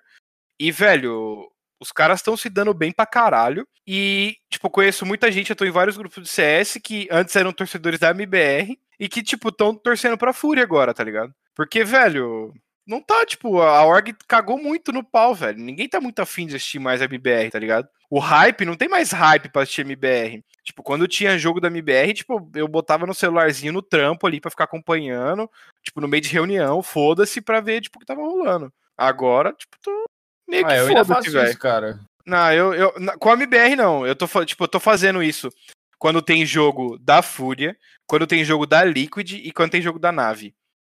[0.59, 3.67] E, velho, os caras estão se dando bem pra caralho.
[3.87, 7.53] E, tipo, conheço muita gente, eu tô em vários grupos de CS que antes eram
[7.53, 11.35] torcedores da MBR e que, tipo, estão torcendo pra Fúria agora, tá ligado?
[11.55, 12.53] Porque, velho,
[12.87, 15.59] não tá, tipo, a org cagou muito no pau, velho.
[15.59, 17.89] Ninguém tá muito afim de assistir mais MBR, tá ligado?
[18.09, 20.45] O hype, não tem mais hype pra assistir MBR.
[20.63, 24.51] Tipo, quando tinha jogo da MBR, tipo, eu botava no celularzinho no trampo ali pra
[24.51, 25.51] ficar acompanhando,
[25.83, 28.73] tipo, no meio de reunião, foda-se pra ver, tipo, o que tava rolando.
[28.97, 30.05] Agora, tipo, tô
[30.49, 31.49] meio que Ah, eu ainda faço velho.
[31.51, 31.99] isso, cara.
[32.25, 34.07] Não, eu, eu com a MBR não.
[34.07, 35.49] Eu tô, tipo, eu tô fazendo isso
[35.99, 40.11] quando tem jogo da Fúria, quando tem jogo da Liquid e quando tem jogo da
[40.13, 40.55] Nave.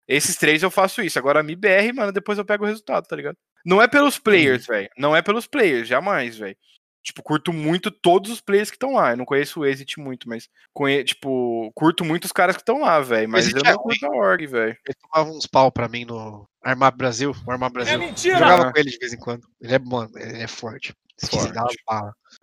[0.08, 1.18] Esses três eu faço isso.
[1.18, 3.36] Agora a MBR, mano, depois eu pego o resultado, tá ligado?
[3.64, 4.88] Não é pelos players, velho.
[4.98, 6.56] Não é pelos players, jamais, velho.
[7.02, 9.12] Tipo, curto muito todos os players que estão lá.
[9.12, 11.02] Eu não conheço o Exit muito, mas conhe...
[11.02, 13.28] tipo, curto muito os caras que estão lá, velho.
[13.28, 14.76] Mas Exit eu é não curto a org, velho.
[14.86, 17.34] Ele tomava uns pau pra mim no Armar Brasil.
[17.46, 17.94] O Armar Brasil.
[17.94, 18.38] É mentira!
[18.38, 19.46] Jogava com ele de vez em quando.
[19.60, 20.94] Ele é, mano, ele é forte.
[21.28, 21.78] Forte.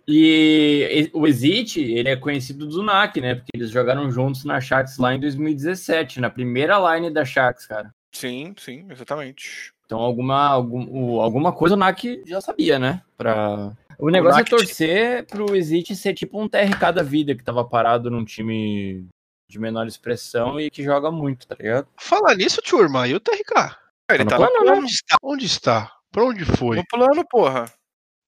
[0.06, 3.34] E o Exit, ele é conhecido do NAC, né?
[3.34, 7.92] Porque eles jogaram juntos na Sharks lá em 2017, na primeira line da Sharks, cara.
[8.12, 9.72] Sim, sim, exatamente.
[9.84, 13.02] Então alguma, algum, alguma coisa o NAC já sabia, né?
[13.16, 13.72] Pra...
[13.98, 17.64] O negócio NAC é torcer pro Exit ser tipo um TRK da vida, que tava
[17.64, 19.06] parado num time
[19.50, 21.88] de menor expressão e que joga muito, tá ligado?
[21.98, 23.08] Fala nisso, turma.
[23.08, 23.76] E o TRK?
[24.10, 25.16] Ele no tá no plano, plano, Onde está?
[25.22, 25.92] Onde está?
[26.12, 26.76] Pra onde foi?
[26.76, 27.64] no plano, porra.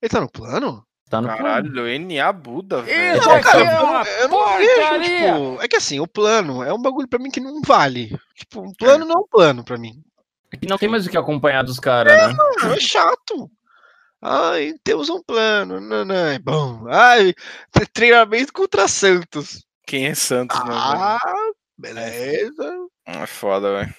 [0.02, 0.84] Ele tá no plano?
[1.08, 1.42] Tá no plano.
[1.42, 3.20] Caralho, NA Buda, velho.
[3.20, 6.72] Não, aqui cara, é uma eu não vejo, tipo, é que assim, o plano é
[6.72, 8.18] um bagulho pra mim que não vale.
[8.34, 10.02] Tipo, um plano não é um plano pra mim.
[10.52, 12.36] Aqui não tem mais o que acompanhar dos caras, né?
[12.62, 13.50] Não, é chato.
[14.22, 15.80] Ai, temos um plano.
[15.80, 16.86] Não, não, é bom.
[16.88, 17.34] Ai,
[17.70, 19.64] tre- treinamento contra Santos.
[19.86, 20.70] Quem é Santos, né?
[20.72, 21.18] Ah,
[21.78, 22.72] beleza.
[23.06, 23.94] É foda, velho.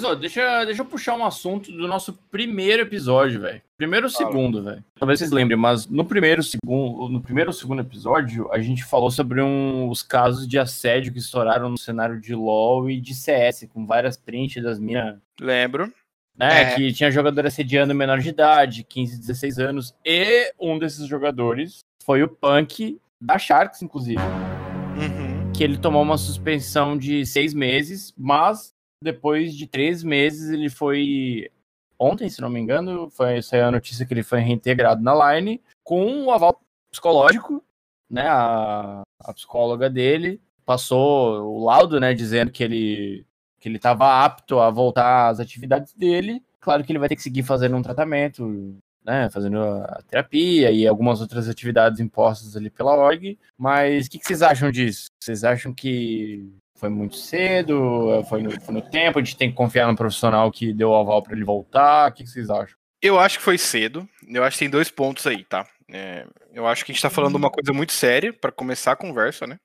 [0.00, 3.60] Mas, ó, deixa, deixa eu puxar um assunto do nosso primeiro episódio, velho.
[3.76, 4.82] Primeiro ou segundo, velho.
[4.98, 9.10] Talvez vocês lembrem, mas no primeiro, segundo, no primeiro ou segundo episódio, a gente falou
[9.10, 13.68] sobre um, os casos de assédio que estouraram no cenário de LoL e de CS,
[13.74, 15.92] com várias prints das minas Lembro.
[16.34, 16.72] né?
[16.72, 16.74] É.
[16.74, 19.94] Que tinha jogador assediando menor de idade, 15, 16 anos.
[20.02, 24.22] E um desses jogadores foi o Punk da Sharks, inclusive.
[24.22, 25.52] Uhum.
[25.52, 31.50] Que ele tomou uma suspensão de seis meses, mas depois de três meses ele foi.
[31.98, 35.60] Ontem, se não me engano, foi saiu a notícia que ele foi reintegrado na line
[35.84, 36.60] com o aval
[36.90, 37.62] psicológico,
[38.08, 38.26] né?
[38.26, 42.14] A, a psicóloga dele passou o laudo, né?
[42.14, 43.26] Dizendo que ele
[43.58, 46.42] que ele estava apto a voltar às atividades dele.
[46.60, 49.28] Claro que ele vai ter que seguir fazendo um tratamento, né?
[49.30, 53.38] Fazendo a terapia e algumas outras atividades impostas ali pela org.
[53.58, 55.08] Mas o que, que vocês acham disso?
[55.22, 58.24] Vocês acham que foi muito cedo?
[58.28, 59.18] Foi no, foi no tempo?
[59.18, 62.10] A gente tem que confiar no profissional que deu o aval para ele voltar?
[62.10, 62.74] O que, que vocês acham?
[63.02, 64.08] Eu acho que foi cedo.
[64.26, 65.66] Eu acho que tem dois pontos aí, tá?
[65.92, 68.96] É, eu acho que a gente tá falando uma coisa muito séria pra começar a
[68.96, 69.58] conversa, né?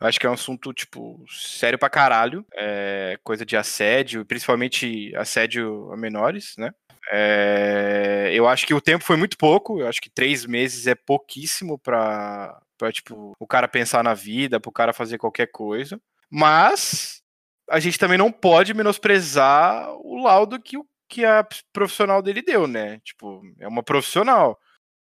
[0.00, 2.44] Eu acho que é um assunto, tipo, sério pra caralho.
[2.54, 6.70] É, coisa de assédio, principalmente assédio a menores, né?
[7.10, 9.80] É, eu acho que o tempo foi muito pouco.
[9.80, 14.60] Eu acho que três meses é pouquíssimo pra, pra, tipo, o cara pensar na vida,
[14.60, 16.00] pro cara fazer qualquer coisa.
[16.30, 17.22] Mas
[17.68, 22.66] a gente também não pode menosprezar o laudo que, o, que a profissional dele deu,
[22.66, 23.00] né?
[23.00, 24.58] Tipo, é uma profissional.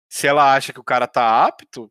[0.08, 1.90] Se ela acha que o cara tá apto,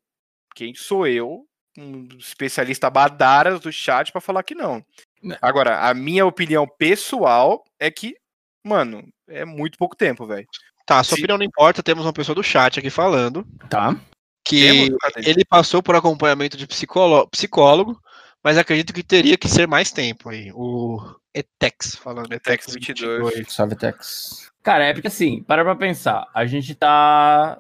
[0.56, 1.46] quem sou eu,
[1.78, 4.84] um especialista badaras do chat, pra falar que não.
[5.24, 5.38] Né.
[5.42, 8.16] Agora, a minha opinião pessoal é que,
[8.64, 10.48] mano, é muito pouco tempo, velho.
[10.86, 13.96] Tá, sua Se- opinião não importa, temos uma pessoa do chat aqui falando Tá.
[14.44, 18.02] que ele passou por acompanhamento de psicólogo, psicólogo,
[18.44, 20.52] mas acredito que teria que ser mais tempo aí.
[20.54, 21.00] O
[21.34, 22.32] Etex falando.
[22.34, 23.52] Etex 22.
[23.52, 24.52] Salve, Tex.
[24.64, 26.28] Cara, é porque assim, para pra pensar.
[26.34, 27.58] A gente tá,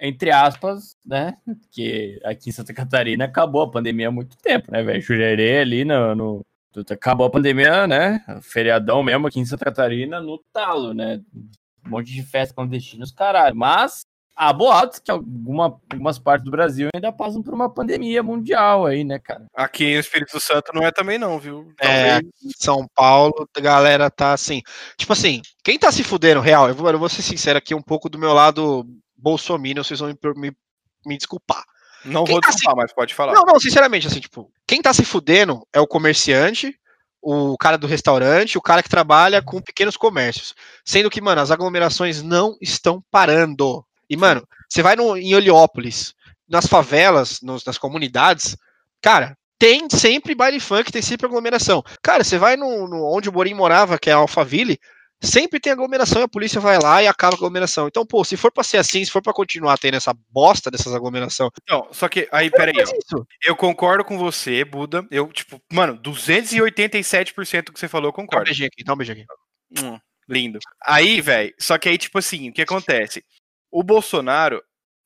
[0.00, 1.36] entre aspas, né?
[1.70, 5.00] Que aqui em Santa Catarina acabou a pandemia há muito tempo, né, velho?
[5.00, 6.46] Jurerê ali no, no-
[6.90, 8.22] Acabou a pandemia, né?
[8.42, 11.20] Feriadão mesmo aqui em Santa Catarina no talo, né?
[11.34, 13.56] Um monte de festa clandestina, os caralho.
[13.56, 14.04] Mas
[14.36, 19.02] há boatos que alguma, algumas partes do Brasil ainda passam por uma pandemia mundial aí,
[19.02, 19.46] né, cara?
[19.54, 21.72] Aqui em Espírito Santo não é também não, viu?
[21.80, 24.60] É, Talvez- em São Paulo, a galera tá assim.
[24.98, 27.82] Tipo assim, quem tá se fudendo, real, eu vou, eu vou ser sincero aqui, um
[27.82, 28.84] pouco do meu lado
[29.16, 30.56] bolsominion, vocês vão me, me,
[31.06, 31.64] me desculpar.
[32.04, 33.32] não quem vou tá desculpar, mas pode falar.
[33.32, 36.78] Não, não, sinceramente, assim, tipo, quem tá se fudendo é o comerciante,
[37.22, 40.54] o cara do restaurante, o cara que trabalha com pequenos comércios.
[40.84, 43.84] Sendo que, mano, as aglomerações não estão parando.
[44.08, 46.14] E, mano, você vai no, em Heliópolis,
[46.48, 48.56] nas favelas, nos- nas comunidades,
[49.00, 51.82] cara, tem sempre baile funk, tem sempre aglomeração.
[52.02, 54.78] Cara, você vai no, no- onde o Borim morava, que é Alphaville,
[55.20, 57.88] sempre tem aglomeração e a polícia vai lá e acaba a aglomeração.
[57.88, 60.94] Então, pô, se for pra ser assim, se for pra continuar tendo essa bosta dessas
[60.94, 62.82] aglomerações, Não, só que aí, peraí, ó.
[62.82, 63.26] isso.
[63.42, 65.06] Eu concordo com você, Buda.
[65.10, 68.44] Eu, tipo, mano, 287% que você falou, eu Dá um concordo.
[68.44, 69.82] beijinho aqui, dá um beijinho aqui.
[69.84, 70.58] Hum, lindo.
[70.84, 73.24] Aí, velho, só que aí, tipo assim, o que acontece?
[73.70, 74.62] O Bolsonaro,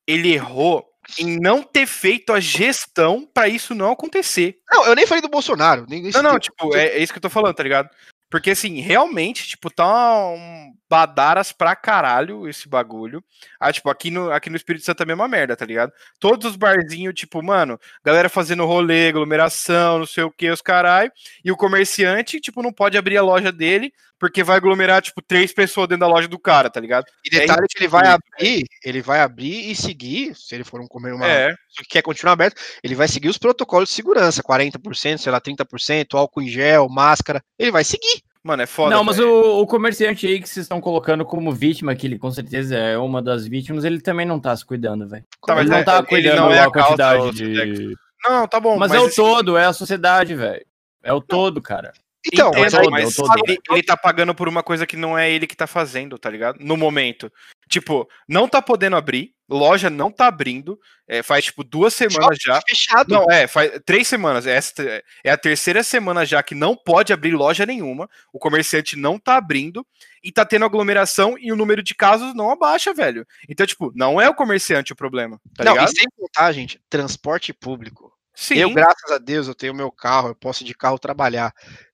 [0.06, 0.86] ele errou
[1.18, 4.58] em não ter feito a gestão pra isso não acontecer.
[4.70, 5.86] Não, eu nem falei do Bolsonaro.
[5.88, 7.88] Nem, Não, não, tipo, é, é isso que eu tô falando, tá ligado?
[8.30, 13.22] Porque, assim, realmente, tipo, tá um badaras pra caralho esse bagulho.
[13.60, 15.92] Ah, tipo, aqui no, aqui no Espírito Santo é a mesma merda, tá ligado?
[16.18, 21.12] Todos os barzinhos, tipo, mano, galera fazendo rolê, aglomeração, não sei o que, os caralho.
[21.44, 25.52] E o comerciante, tipo, não pode abrir a loja dele, porque vai aglomerar, tipo, três
[25.52, 27.04] pessoas dentro da loja do cara, tá ligado?
[27.24, 30.80] E detalhe é que ele vai abrir, ele vai abrir e seguir, se ele for
[30.80, 31.26] um comer uma.
[31.26, 31.54] É.
[31.68, 36.18] Se quer continuar aberto, ele vai seguir os protocolos de segurança, 40%, sei lá, 30%,
[36.18, 37.40] álcool em gel, máscara.
[37.56, 38.24] Ele vai seguir.
[38.42, 38.94] Mano, é foda.
[38.94, 42.30] não, mas o, o comerciante aí que vocês estão colocando como vítima, que ele com
[42.30, 45.24] certeza é uma das vítimas, ele também não tá se cuidando, velho.
[45.46, 47.94] Tá, mas ele não é- tá cuidando não é a a quantidade de.
[48.24, 48.78] Não, tá bom.
[48.78, 50.64] Mas, é o assim, todo, é a sociedade, velho.
[51.02, 51.92] É o todo, cara.
[52.26, 55.16] Então, Entendo, mas é mas é ele, ele tá pagando por uma coisa que não
[55.16, 56.58] é ele que tá fazendo, tá ligado?
[56.60, 57.32] No momento.
[57.68, 62.60] Tipo, não tá podendo abrir, loja não tá abrindo, é, faz tipo duas semanas já.
[62.66, 63.08] fechado.
[63.08, 64.46] Não, é, faz três semanas.
[64.46, 68.08] Essa é a terceira semana já que não pode abrir loja nenhuma.
[68.32, 69.84] O comerciante não tá abrindo
[70.22, 73.26] e tá tendo aglomeração e o número de casos não abaixa, velho.
[73.48, 75.92] Então, tipo, não é o comerciante o problema, tá não, ligado?
[75.92, 78.12] e sem contar, gente, transporte público.
[78.34, 78.54] Sim.
[78.54, 81.52] Eu, graças a Deus, eu tenho meu carro, eu posso de carro trabalhar.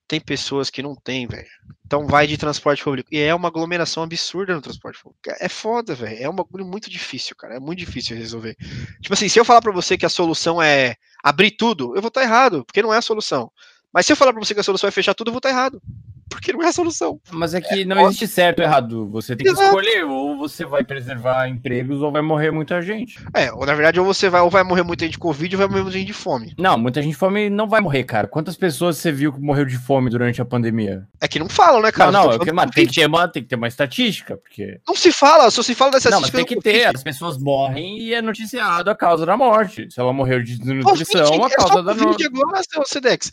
[0.08, 1.48] Tem pessoas que não têm, velho.
[1.84, 3.08] Então vai de transporte público.
[3.12, 5.20] E é uma aglomeração absurda no transporte público.
[5.40, 6.22] É foda, velho.
[6.22, 7.56] É um bagulho muito difícil, cara.
[7.56, 8.56] É muito difícil resolver.
[9.00, 12.08] Tipo assim, se eu falar pra você que a solução é abrir tudo, eu vou
[12.08, 13.50] estar errado, porque não é a solução.
[13.92, 15.50] Mas se eu falar pra você que a solução é fechar tudo, eu vou estar
[15.50, 15.82] errado.
[16.28, 17.20] Porque não é a solução.
[17.30, 19.08] Mas é que não existe certo ou errado.
[19.10, 19.68] Você tem que Exato.
[19.68, 23.24] escolher, ou você vai preservar empregos, ou vai morrer muita gente.
[23.34, 25.58] É, ou na verdade, ou você vai, ou vai morrer muita gente de Covid, ou
[25.58, 26.54] vai morrer muita gente de fome.
[26.58, 28.26] Não, muita gente de fome não vai morrer, cara.
[28.26, 31.06] Quantas pessoas você viu que morreu de fome durante a pandemia?
[31.20, 32.10] É que não falam, né, cara?
[32.10, 34.80] não, não, é que, mano, tem que, ter uma, tem que ter uma estatística, porque.
[34.86, 36.86] Não se fala, só se fala dessa Não, mas tem que ter.
[36.86, 39.88] As pessoas morrem e é noticiado a causa da morte.
[39.90, 42.26] Se ela morreu de desnutrição, a é causa da morte.
[42.26, 43.30] Agora, seu Sedex.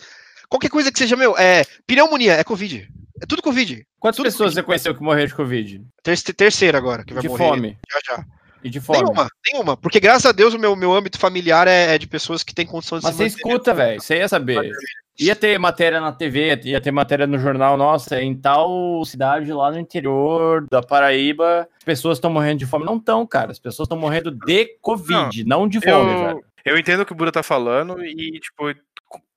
[0.50, 2.88] Qualquer coisa que seja, meu, é pneumonia, é Covid.
[3.22, 3.86] É tudo Covid.
[4.00, 4.56] Quantas tudo pessoas Covid.
[4.56, 5.82] você conheceu que morreram de Covid?
[6.04, 7.44] Terce- Terceira agora, que vai De morrer.
[7.50, 7.78] fome.
[7.92, 8.26] Já, já.
[8.64, 9.00] E de fome.
[9.00, 9.78] Nenhuma, nenhuma.
[9.78, 12.66] Porque graças a Deus o meu, meu âmbito familiar é, é de pessoas que têm
[12.66, 13.36] condição de Mas você manter.
[13.38, 14.02] escuta, velho.
[14.02, 14.72] Você ia saber.
[15.20, 19.70] Ia ter matéria na TV, ia ter matéria no jornal, nossa, em tal cidade lá
[19.70, 22.84] no interior da Paraíba, as pessoas estão morrendo de fome.
[22.86, 23.52] Não estão, cara.
[23.52, 26.44] As pessoas estão morrendo de Covid, não, de fome, eu, velho.
[26.66, 28.74] eu entendo o que o Buda tá falando e, tipo,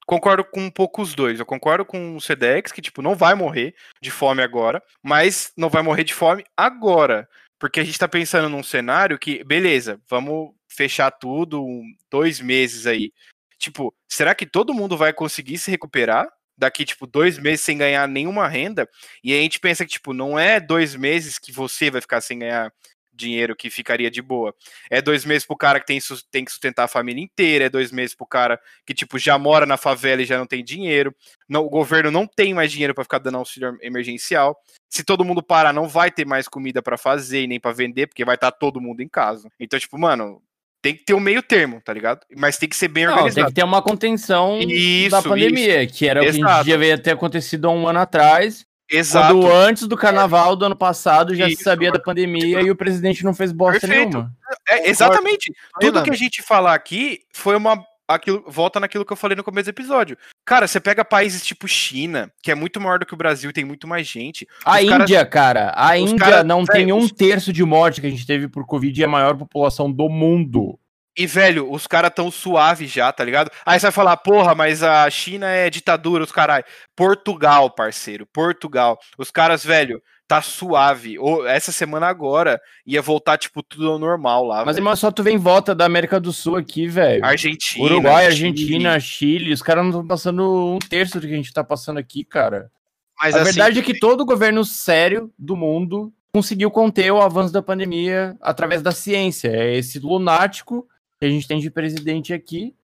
[0.07, 1.39] concordo com um pouco os dois.
[1.39, 5.69] Eu concordo com o Sedex, que, tipo, não vai morrer de fome agora, mas não
[5.69, 7.29] vai morrer de fome agora.
[7.59, 11.67] Porque a gente tá pensando num cenário que, beleza, vamos fechar tudo,
[12.11, 13.13] dois meses aí.
[13.59, 16.29] Tipo, será que todo mundo vai conseguir se recuperar?
[16.59, 18.89] Daqui, tipo, dois meses sem ganhar nenhuma renda.
[19.23, 22.39] E a gente pensa que, tipo, não é dois meses que você vai ficar sem
[22.39, 22.73] ganhar
[23.17, 24.55] dinheiro que ficaria de boa.
[24.91, 25.99] É dois meses pro cara que tem,
[26.31, 29.65] tem que sustentar a família inteira, é dois meses pro cara que, tipo, já mora
[29.67, 31.15] na favela e já não tem dinheiro.
[31.49, 34.57] Não, o governo não tem mais dinheiro para ficar dando auxílio emergencial.
[34.89, 38.07] Se todo mundo parar, não vai ter mais comida para fazer e nem para vender,
[38.07, 39.49] porque vai estar todo mundo em casa.
[39.59, 40.43] Então, tipo, mano,
[40.83, 42.21] tem que ter um meio termo, tá ligado?
[42.37, 43.49] Mas tem que ser bem Não, tem organizado.
[43.49, 46.65] que ter uma contenção Isso, da pandemia, que era o que a Exato.
[46.65, 48.66] gente devia ter acontecido há um ano atrás.
[48.91, 49.35] Exato.
[49.41, 52.77] Quando antes do carnaval do ano passado já se Isso, sabia da pandemia e o
[52.77, 54.11] presidente não fez bosta Perfeito.
[54.11, 54.33] nenhuma.
[54.69, 55.53] É, exatamente.
[55.81, 57.85] Tudo que a gente falar aqui foi uma.
[58.09, 60.17] Aquilo, volta naquilo que eu falei no começo do episódio.
[60.45, 63.65] Cara, você pega países tipo China, que é muito maior do que o Brasil, tem
[63.65, 64.47] muito mais gente.
[64.65, 68.01] A Os Índia, cara, a Índia cara- não velho, tem um os- terço de morte
[68.01, 70.79] que a gente teve por Covid e é a maior população do mundo.
[71.17, 73.51] E, velho, os caras tão suave já, tá ligado?
[73.65, 76.63] Aí você vai falar, porra, mas a China é ditadura, os carai.
[76.95, 78.99] Portugal, parceiro, Portugal.
[79.17, 81.19] Os caras, velho, tá suave.
[81.19, 84.63] Ou, essa semana agora ia voltar, tipo, tudo ao normal lá.
[84.63, 87.25] Mas, irmão, só tu vem em volta da América do Sul aqui, velho.
[87.25, 87.85] Argentina.
[87.85, 88.47] Uruguai, Chile.
[88.49, 91.99] Argentina, Chile, os caras não estão passando um terço do que a gente tá passando
[91.99, 92.71] aqui, cara.
[93.19, 97.51] Mas a assim, verdade é que todo governo sério do mundo conseguiu conter o avanço
[97.51, 99.49] da pandemia através da ciência.
[99.49, 100.87] É esse lunático
[101.19, 102.75] que a gente tem de presidente aqui.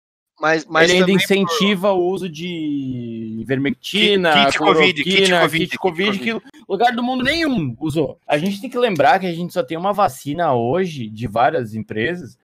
[0.40, 5.78] mas, mas ele ainda incentiva o uso de ivermectina, Kit- kit Covid, kit Covid, kit
[5.78, 8.18] Covid, que lugar do mundo nenhum usou.
[8.26, 11.74] A gente tem que lembrar que a gente só tem uma vacina hoje de várias
[11.74, 12.38] empresas,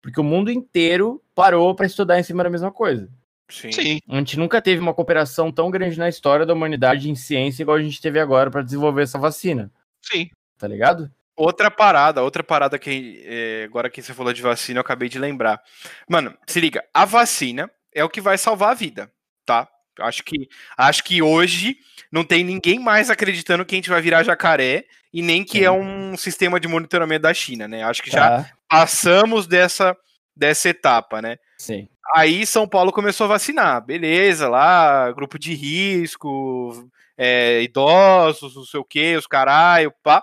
[0.00, 3.08] porque o mundo inteiro parou para estudar em cima da mesma coisa.
[3.50, 3.70] Sim.
[3.72, 3.98] Sim.
[4.08, 7.76] A gente nunca teve uma cooperação tão grande na história da humanidade em ciência igual
[7.76, 10.30] a gente teve agora para desenvolver essa vacina, Sim.
[10.56, 11.10] tá ligado?
[11.36, 15.18] Outra parada, outra parada que é, agora que você falou de vacina, eu acabei de
[15.18, 15.60] lembrar.
[16.08, 19.10] Mano, se liga, a vacina é o que vai salvar a vida,
[19.46, 19.68] tá?
[20.00, 21.76] Acho que, acho que hoje
[22.10, 25.70] não tem ninguém mais acreditando que a gente vai virar jacaré e nem que é
[25.70, 27.82] um sistema de monitoramento da China, né?
[27.82, 28.50] Acho que já Tá?
[28.68, 29.96] passamos dessa,
[30.34, 31.36] dessa etapa, né?
[31.58, 31.88] Sim.
[32.14, 38.80] Aí São Paulo começou a vacinar, beleza, lá, grupo de risco, é, idosos, não sei
[38.80, 40.22] o que, os caralho, pá.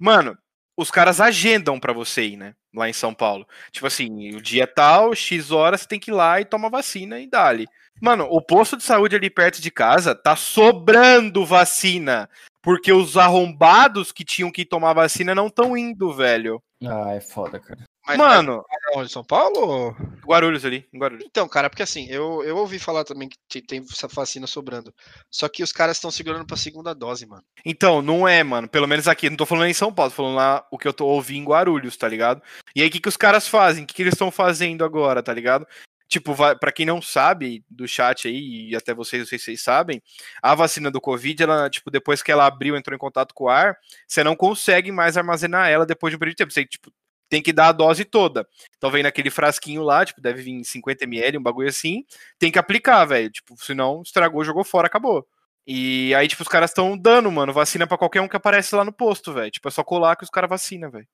[0.00, 0.36] Mano,
[0.76, 2.54] os caras agendam pra você ir, né?
[2.74, 3.46] Lá em São Paulo.
[3.70, 7.20] Tipo assim, o dia tal, X horas, você tem que ir lá e toma vacina
[7.20, 7.66] e dá-lhe.
[8.00, 12.30] Mano, o posto de saúde ali perto de casa tá sobrando vacina.
[12.62, 16.62] Porque os arrombados que tinham que tomar vacina não estão indo, velho.
[16.82, 17.84] Ah, é foda, cara.
[18.16, 19.96] Mas, Mano, mas onde, São Paulo?
[20.24, 21.24] Guarulhos ali, Guarulhos.
[21.26, 24.94] Então, cara, porque assim, eu, eu ouvi falar também que te- tem essa vacina sobrando.
[25.30, 27.42] Só que os caras estão segurando pra segunda dose, mano.
[27.64, 28.68] Então, não é, mano.
[28.68, 30.92] Pelo menos aqui, não tô falando em São Paulo, tô falando lá o que eu
[30.92, 32.42] tô ouvindo em Guarulhos, tá ligado?
[32.74, 33.84] E aí, o que, que os caras fazem?
[33.84, 35.66] O que, que eles estão fazendo agora, tá ligado?
[36.08, 39.44] Tipo, vai, pra quem não sabe do chat aí, e até vocês, não sei se
[39.44, 40.02] vocês sabem,
[40.42, 43.48] a vacina do Covid, ela, tipo, depois que ela abriu, entrou em contato com o
[43.48, 43.76] ar,
[44.08, 46.52] você não consegue mais armazenar ela depois de um período de tempo.
[46.52, 46.92] Você, tipo,
[47.30, 48.46] tem que dar a dose toda.
[48.76, 52.04] Então vem naquele frasquinho lá, tipo, deve vir 50ml, um bagulho assim.
[52.38, 53.30] Tem que aplicar, velho.
[53.30, 55.26] Tipo, senão estragou, jogou fora, acabou.
[55.66, 58.84] E aí, tipo, os caras estão dando, mano, vacina pra qualquer um que aparece lá
[58.84, 59.50] no posto, velho.
[59.50, 61.06] Tipo, é só colar que os caras vacina, velho.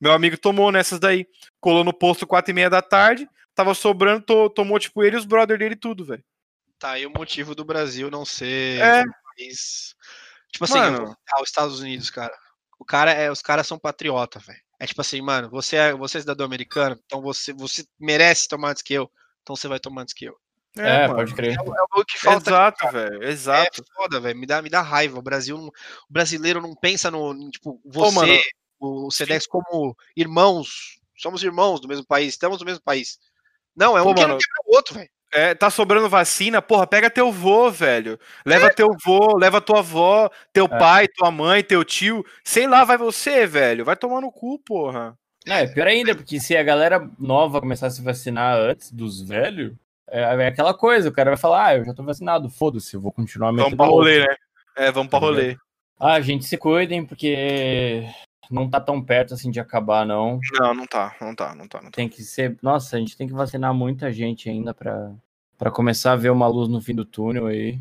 [0.00, 1.26] Meu amigo tomou nessas daí.
[1.60, 5.18] Colou no posto 4 e meia da tarde, tava sobrando, to- tomou, tipo, ele e
[5.18, 6.22] os brother dele tudo, velho.
[6.78, 9.00] Tá aí o motivo do Brasil não ser É.
[9.02, 9.04] um
[9.36, 9.94] país.
[10.52, 11.16] Tipo assim, Mano.
[11.40, 12.34] os Estados Unidos, cara.
[12.78, 14.60] O cara é, os caras são patriota, velho.
[14.78, 18.70] É tipo assim, mano, você é, você é cidadão americano, então você, você merece tomar
[18.70, 19.10] antes que eu,
[19.42, 20.36] então você vai tomar antes que eu.
[20.76, 21.14] É, mano.
[21.20, 21.56] pode crer.
[21.56, 22.50] É, o- é o que falta.
[22.50, 23.22] Exato, velho.
[23.22, 23.80] Exato.
[23.80, 24.36] É foda, velho.
[24.38, 25.18] Me dá, me dá raiva.
[25.18, 25.72] O Brasil, não- o
[26.10, 28.32] brasileiro não pensa no, em, tipo, você, mano.
[28.80, 30.98] o Sedex como irmãos.
[31.16, 33.20] Somos irmãos do mesmo país, estamos no mesmo país.
[33.76, 34.40] Não, é um Pô, querendo mano.
[34.40, 35.10] quebrar o outro, velho.
[35.34, 38.16] É, tá sobrando vacina, porra, pega teu vô, velho.
[38.46, 40.78] Leva teu vô, leva tua avó, teu É.
[40.78, 42.24] pai, tua mãe, teu tio.
[42.44, 43.84] Sei lá, vai você, velho.
[43.84, 45.18] Vai tomar no cu, porra.
[45.44, 49.74] É pior ainda, porque se a galera nova começar a se vacinar antes dos velhos,
[50.08, 53.00] é, é aquela coisa, o cara vai falar, ah, eu já tô vacinado, foda-se, eu
[53.00, 54.36] vou continuar Vamos pra rolê, né?
[54.76, 55.56] É, vamos pra rolê.
[55.98, 58.06] Ah, gente, se cuidem, porque
[58.54, 60.38] não tá tão perto assim de acabar, não.
[60.60, 61.96] Não, não tá, não tá, não tá, não tá.
[61.96, 62.56] Tem que ser.
[62.62, 65.12] Nossa, a gente tem que vacinar muita gente ainda pra,
[65.58, 67.80] pra começar a ver uma luz no fim do túnel aí.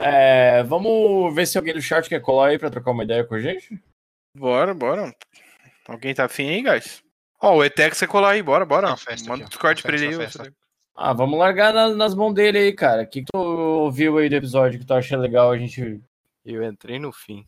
[0.00, 3.34] É, vamos ver se alguém do chat quer colar aí pra trocar uma ideia com
[3.34, 3.78] a gente?
[4.32, 5.12] Bora, bora.
[5.88, 7.02] Alguém tá afim aí, guys?
[7.42, 8.94] Ó, o Etex você colar aí, bora, bora.
[9.26, 9.48] Manda o.
[9.48, 10.52] Discord pra ele aí.
[11.00, 13.02] Ah, vamos largar na- nas mãos dele aí, cara.
[13.02, 16.02] O que, que tu ouviu aí do episódio que tu acha legal a gente.
[16.44, 17.46] Eu entrei no fim.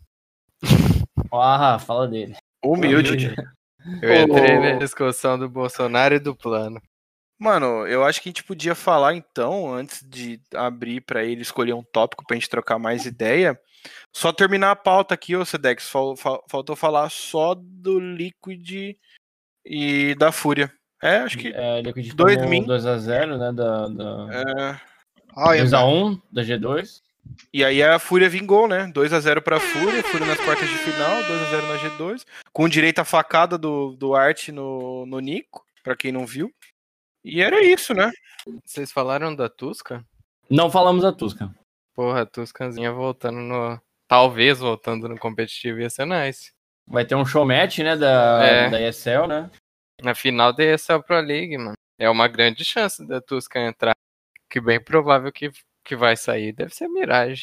[1.32, 2.36] Ah, fala dele.
[2.64, 3.34] Humilde.
[4.02, 6.80] Eu Ô, entrei na discussão do Bolsonaro e do plano.
[7.38, 11.72] Mano, eu acho que a gente podia falar então, antes de abrir pra ele escolher
[11.72, 13.58] um tópico pra gente trocar mais ideia,
[14.14, 15.88] só terminar a pauta aqui, ô Sedex.
[15.88, 18.94] Fal- fal- faltou falar só do Liquid
[19.64, 20.70] e da Fúria.
[21.02, 21.48] É, acho que.
[21.48, 21.82] É,
[22.16, 22.66] tomou min.
[22.66, 23.52] 2x0, né?
[23.52, 24.26] Da, da...
[24.32, 24.80] é,
[25.36, 27.02] Olha, 2x1 da G2.
[27.52, 28.90] E aí a Fúria vingou, né?
[28.94, 33.56] 2x0 pra Fúria, Fúria nas quartas de final, 2x0 na G2, com direito à facada
[33.56, 36.52] do, do Art no, no Nico, pra quem não viu.
[37.24, 38.10] E era isso, né?
[38.64, 40.04] Vocês falaram da Tusca?
[40.48, 41.50] Não falamos da Tusca.
[41.94, 43.80] Porra, a Tuscanzinha voltando no.
[44.08, 46.52] Talvez voltando no competitivo ia ser nice.
[46.86, 47.96] Vai ter um show match, né?
[47.96, 48.70] Da, É.
[48.70, 49.50] da ESL, né?
[50.02, 51.74] Na final da ESL Pro League, mano.
[51.98, 53.94] É uma grande chance da Tusca entrar.
[54.48, 55.50] Que bem provável que,
[55.84, 56.52] que vai sair.
[56.52, 57.42] Deve ser Mirage.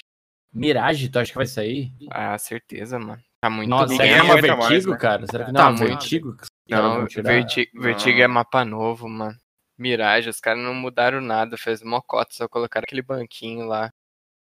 [0.51, 1.91] Mirage, tu acha que vai sair?
[2.09, 3.21] Ah, certeza, mano.
[3.39, 4.97] Tá muito Nossa, ninguém será que não é mais, Vertigo, né?
[4.97, 5.27] cara?
[5.27, 5.87] Será que Tá não é muito.
[5.87, 6.37] Vertigo?
[6.67, 7.31] Não, vão tirar?
[7.31, 7.83] Verti Não.
[7.83, 9.37] Vertigo é mapa novo, mano.
[9.77, 13.91] Mirage, os caras não mudaram nada, fez mocota, só colocaram aquele banquinho lá.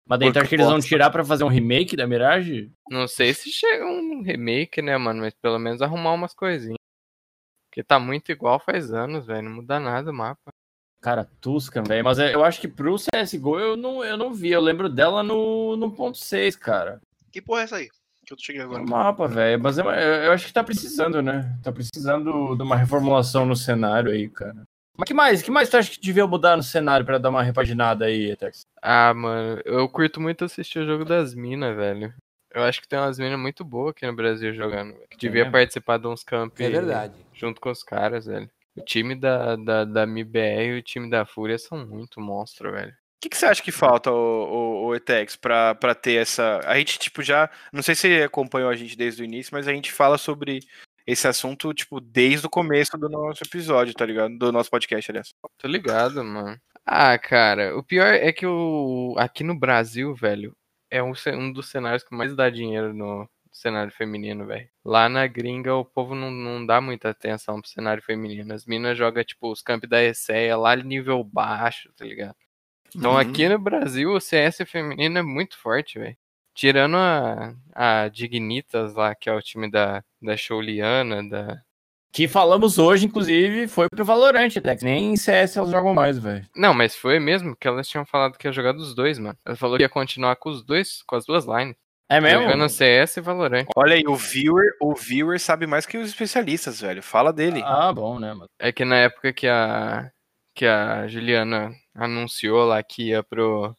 [0.08, 2.72] Mas daí tu acha que eles vão tirar pra fazer um remake da Mirage?
[2.88, 5.20] Não sei se chega um remake, né, mano?
[5.20, 6.78] Mas pelo menos arrumar umas coisinhas.
[7.76, 9.42] Porque tá muito igual faz anos, velho.
[9.50, 10.50] Não muda nada o mapa.
[11.02, 12.02] Cara, Tuscan, velho.
[12.02, 14.50] Mas é, eu acho que pro CSGO eu não, eu não vi.
[14.50, 17.02] Eu lembro dela no, no ponto 6, cara.
[17.30, 17.88] que porra é essa aí?
[18.26, 18.82] Que eu cheguei É agora.
[18.82, 19.62] um mapa, velho.
[19.62, 21.54] Mas eu, eu- eu acho que tá precisando, né?
[21.62, 24.62] Tá precisando de uma reformulação no cenário aí, cara.
[24.96, 25.42] Mas que mais?
[25.42, 28.62] que mais tu acha que devia mudar no cenário pra dar uma repaginada aí, Etex?
[28.80, 32.14] Ah, mano, eu curto muito assistir o jogo das minas, velho.
[32.56, 34.94] Eu acho que tem umas minas muito boas aqui no Brasil jogando.
[34.94, 35.52] velho, Que devia mesmo?
[35.52, 37.14] participar de uns camp É verdade.
[37.34, 38.48] junto com os caras, velho.
[38.74, 42.90] O time da, da, da MBR e o time da Fúria são muito monstro, velho.
[42.92, 46.60] O que, que você acha que falta, o, o, o Etex, pra, pra ter essa.
[46.64, 47.50] A gente, tipo, já.
[47.72, 50.60] Não sei se você acompanhou a gente desde o início, mas a gente fala sobre
[51.06, 54.36] esse assunto, tipo, desde o começo do nosso episódio, tá ligado?
[54.38, 55.34] Do nosso podcast, aliás.
[55.58, 56.58] Tô ligado, mano.
[56.84, 60.54] Ah, cara, o pior é que o aqui no Brasil, velho,
[60.96, 64.68] é um, um dos cenários que mais dá dinheiro no cenário feminino, velho.
[64.84, 68.52] Lá na gringa o povo não, não dá muita atenção pro cenário feminino.
[68.54, 72.36] As minas jogam, tipo, os campos da ESEA lá nível baixo, tá ligado?
[72.94, 73.18] Então Uhum.
[73.18, 76.16] aqui no Brasil o CS feminino é muito forte, velho.
[76.54, 81.62] Tirando a, a Dignitas lá, que é o time da, da Shouliana, da,
[82.16, 84.82] Que falamos hoje, inclusive, foi pro Valorant, Etex.
[84.82, 86.46] Nem em CS elas jogam mais, velho.
[86.56, 89.36] Não, mas foi mesmo que elas tinham falado que ia jogar dos dois, mano.
[89.44, 91.76] Ela falou que ia continuar com os dois, com as duas lines.
[92.08, 92.44] É mesmo?
[92.44, 93.66] Jogando CS e Valorant.
[93.76, 97.02] Olha aí, o viewer, o viewer sabe mais que os especialistas, velho.
[97.02, 97.60] Fala dele.
[97.62, 98.48] Ah, bom, né, mano?
[98.58, 100.10] É que na época que a
[100.54, 103.76] que a Juliana anunciou lá que ia pro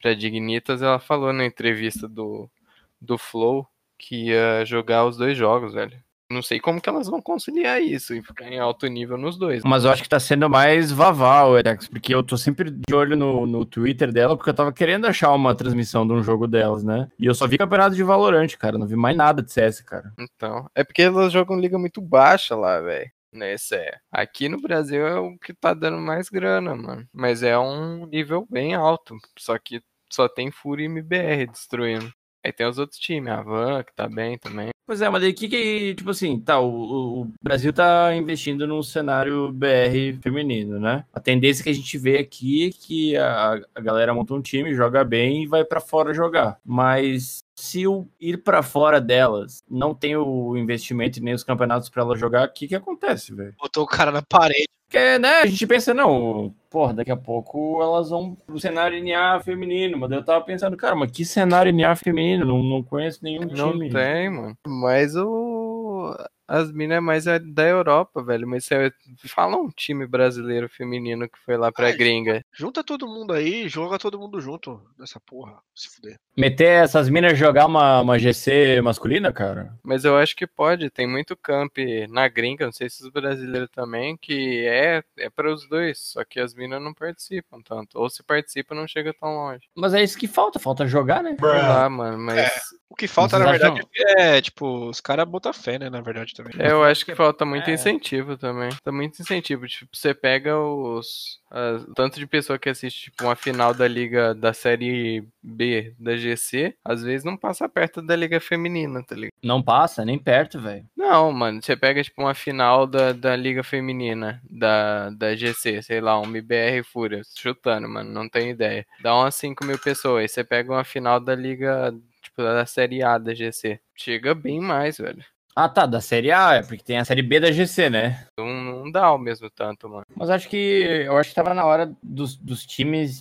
[0.00, 2.50] pra Dignitas, ela falou na entrevista do
[2.98, 3.68] do Flow
[3.98, 6.02] que ia jogar os dois jogos, velho.
[6.30, 9.62] Não sei como que elas vão conciliar isso e ficar em alto nível nos dois.
[9.62, 13.16] Mas eu acho que tá sendo mais vaval, Etex, porque eu tô sempre de olho
[13.16, 16.82] no, no Twitter dela, porque eu tava querendo achar uma transmissão de um jogo delas,
[16.82, 17.08] né?
[17.18, 18.78] E eu só vi campeonato de Valorant, cara.
[18.78, 20.12] Não vi mais nada de CS, cara.
[20.18, 23.10] Então, é porque elas jogam liga muito baixa lá, velho.
[23.32, 23.98] Nesse é.
[24.12, 27.06] Aqui no Brasil é o que tá dando mais grana, mano.
[27.12, 29.16] Mas é um nível bem alto.
[29.36, 32.12] Só que só tem Fúria e MBR destruindo.
[32.44, 34.68] Aí tem os outros times, a Van, que tá bem também.
[34.86, 38.66] Pois é, mas daí que que, tipo assim, tá, o, o- o Brasil tá investindo
[38.66, 41.06] num cenário BR feminino, né?
[41.12, 44.74] A tendência que a gente vê aqui é que a, a galera monta um time,
[44.74, 46.58] joga bem e vai pra fora jogar.
[46.62, 51.88] Mas se o ir pra fora delas não tem o investimento e nem os campeonatos
[51.88, 53.54] pra ela jogar, o que que acontece, velho?
[53.60, 54.68] Botou o cara na parede.
[54.86, 59.40] Porque, né, a gente pensa, não, porra, daqui a pouco elas vão pro cenário NA
[59.40, 62.44] feminino, mas eu tava pensando, cara, mas que cenário NA feminino?
[62.44, 63.90] Não, não conheço nenhum Não time.
[63.90, 64.56] tem, mano.
[64.66, 66.14] Mas o.
[66.46, 68.46] As minas é mais é da Europa, velho.
[68.46, 68.92] Mas você
[69.26, 72.44] fala um time brasileiro feminino que foi lá pra Ai, gringa.
[72.52, 75.58] Junta todo mundo aí, joga todo mundo junto nessa porra.
[75.74, 76.18] Se fuder.
[76.36, 79.72] Meter essas minas jogar uma, uma GC masculina, cara?
[79.82, 80.90] Mas eu acho que pode.
[80.90, 81.76] Tem muito camp
[82.10, 85.98] na gringa, não sei se os brasileiros também, que é, é para os dois.
[85.98, 87.98] Só que as minas não participam tanto.
[87.98, 89.62] Ou se participam, não chega tão longe.
[89.74, 91.36] Mas é isso que falta, falta jogar, né?
[91.40, 92.18] Lá, mano.
[92.18, 92.50] Mas
[92.88, 96.00] O que falta, Vocês na acham- verdade, é, tipo, os caras botar fé, né, na
[96.00, 96.52] verdade, também.
[96.58, 97.74] eu acho que falta muito É.
[97.74, 98.70] incentivo também.
[98.70, 99.66] Falta muito incentivo.
[99.66, 101.38] Tipo, você pega os.
[101.50, 105.94] as- o tanto de pessoa que assiste, tipo, uma final da liga da série B
[105.98, 109.32] da GC, às vezes não passa perto da liga feminina, tá ligado?
[109.42, 110.84] Não passa, nem perto, velho.
[110.96, 116.00] Não, mano, você pega, tipo, uma final da, da Liga Feminina, da, da GC, sei
[116.00, 118.84] lá, um MBR Fúria, chutando, mano, não tenho ideia.
[119.02, 123.02] Dá umas 5 mil pessoas, aí você pega uma final da Liga, tipo, da Série
[123.02, 123.78] A da GC.
[123.94, 125.22] Chega bem mais, velho.
[125.56, 128.26] Ah, tá, da Série A, é porque tem a Série B da GC, né?
[128.36, 130.04] Não, não dá o mesmo tanto, mano.
[130.16, 133.20] Mas acho que eu acho que tava na hora dos, dos times,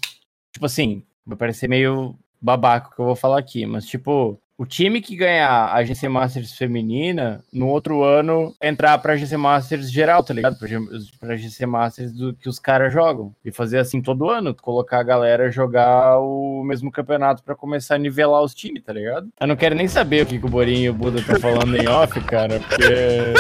[0.51, 4.66] tipo assim, vai parecer meio babaca o que eu vou falar aqui, mas tipo, o
[4.66, 10.24] time que ganhar a GC Masters feminina, no outro ano entrar pra GC Masters geral,
[10.24, 10.58] tá ligado?
[10.58, 10.68] Pra,
[11.20, 13.34] pra GC Masters do que os caras jogam.
[13.43, 17.99] E fazer assim todo ano, colocar a galera jogar o mesmo campeonato pra começar a
[17.99, 19.28] nivelar os times, tá ligado?
[19.39, 21.76] Eu não quero nem saber o que, que o Borinho e o Buda tá falando
[21.76, 23.34] em off, cara, porque.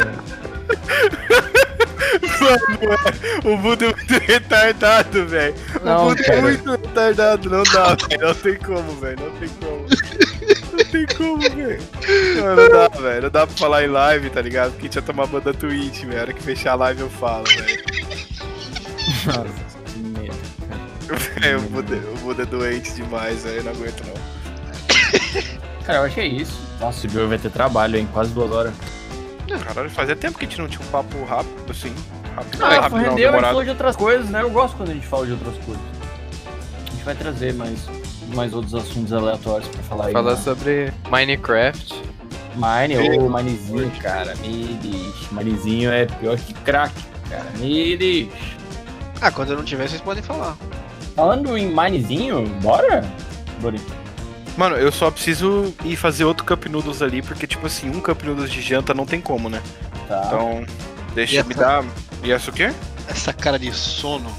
[3.45, 5.55] O Buda é muito retardado, velho.
[5.75, 7.49] O Buda é muito retardado.
[7.49, 8.21] Não dá, velho.
[8.21, 9.17] Não tem como, velho.
[9.19, 9.72] Não tem como.
[12.37, 13.21] Não, não dá, velho.
[13.23, 14.71] Não dá pra falar em live, tá ligado?
[14.71, 16.17] Porque a gente ia tomar banda Twitch, velho.
[16.17, 17.83] A hora que fechar a live eu falo, velho.
[19.25, 20.35] Nossa, que medo.
[21.45, 23.57] É, o Buda, o Buda é doente demais, velho.
[23.57, 25.83] Eu não aguento, não.
[25.85, 26.59] Cara, eu acho que é isso.
[26.79, 28.07] Nossa, o Bill vai ter trabalho, hein?
[28.13, 28.73] Quase duas horas.
[29.65, 31.93] Caralho, fazia tempo que a gente não tinha um papo rápido, assim.
[32.35, 33.47] Rápido, Ah, rápido, não, rendeu e demorado.
[33.49, 34.41] falou de outras coisas, né?
[34.41, 35.83] Eu gosto quando a gente fala de outras coisas.
[36.87, 37.79] A gente vai trazer mais,
[38.33, 40.13] mais outros assuntos aleatórios pra falar aí.
[40.13, 40.41] Falar né?
[40.41, 41.93] sobre Minecraft.
[42.55, 44.35] Mine, ô, Minezinho, cara.
[44.35, 45.31] Me diz.
[45.31, 46.93] Minezinho é pior que crack,
[47.29, 47.45] cara.
[47.57, 48.27] Me diz.
[49.21, 50.55] Ah, quando eu não tiver, vocês podem falar.
[51.15, 53.03] Falando em Minezinho, bora?
[53.59, 53.77] Bora.
[54.55, 58.21] Mano, eu só preciso ir fazer outro Cup Noodles ali, porque, tipo assim, um Cup
[58.23, 59.61] Noodles de janta não tem como, né?
[60.07, 60.23] Tá.
[60.27, 60.65] Então,
[61.15, 61.83] deixa E eu me dar.
[62.23, 62.71] E essa o quê?
[63.07, 64.31] Essa cara de sono.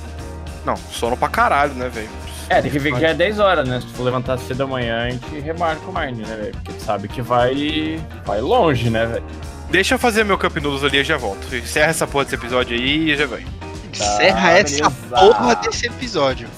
[0.64, 2.08] Não, sono pra caralho, né, velho?
[2.48, 3.80] É, tem que ver que já é 10 horas, né?
[3.80, 6.52] Se tu for levantar cedo da manhã, a gente remarca o Mine, né, velho?
[6.52, 8.00] Porque tu sabe que vai.
[8.24, 9.24] vai longe, né, velho?
[9.70, 11.54] Deixa eu fazer meu Cup Noodles ali e já volto.
[11.54, 13.46] Encerra essa porra desse episódio aí e já vem.
[13.92, 15.16] Encerra essa beleza.
[15.16, 16.48] porra desse episódio.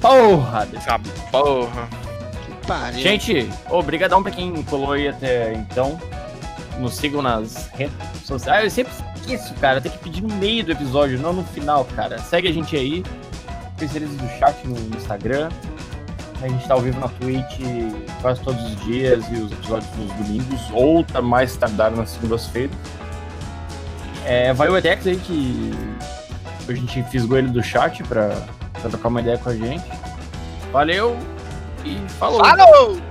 [0.00, 0.68] Porra!
[0.74, 0.98] Essa
[1.30, 1.88] porra.
[2.44, 3.00] Que pariu.
[3.00, 6.00] Gente, obrigadão pra quem colou aí até então.
[6.78, 8.60] Nos sigam nas redes sociais.
[8.60, 9.80] Ah, eu sempre esqueço, cara.
[9.80, 12.18] Tem que pedir no meio do episódio, não no final, cara.
[12.18, 13.04] Segue a gente aí.
[13.80, 15.48] Especialistas do chat no Instagram.
[16.42, 17.60] A gente tá ao vivo na Twitch
[18.20, 22.76] quase todos os dias e os episódios nos domingos, ou tá mais tardar nas segundas-feiras.
[24.26, 25.72] É, vai o Edex aí que
[26.68, 28.30] a gente fisgou ele do chat pra
[28.82, 29.84] trocar uma ideia com a gente.
[30.70, 31.16] Valeu
[31.82, 32.44] e falou!
[32.44, 33.09] Falou!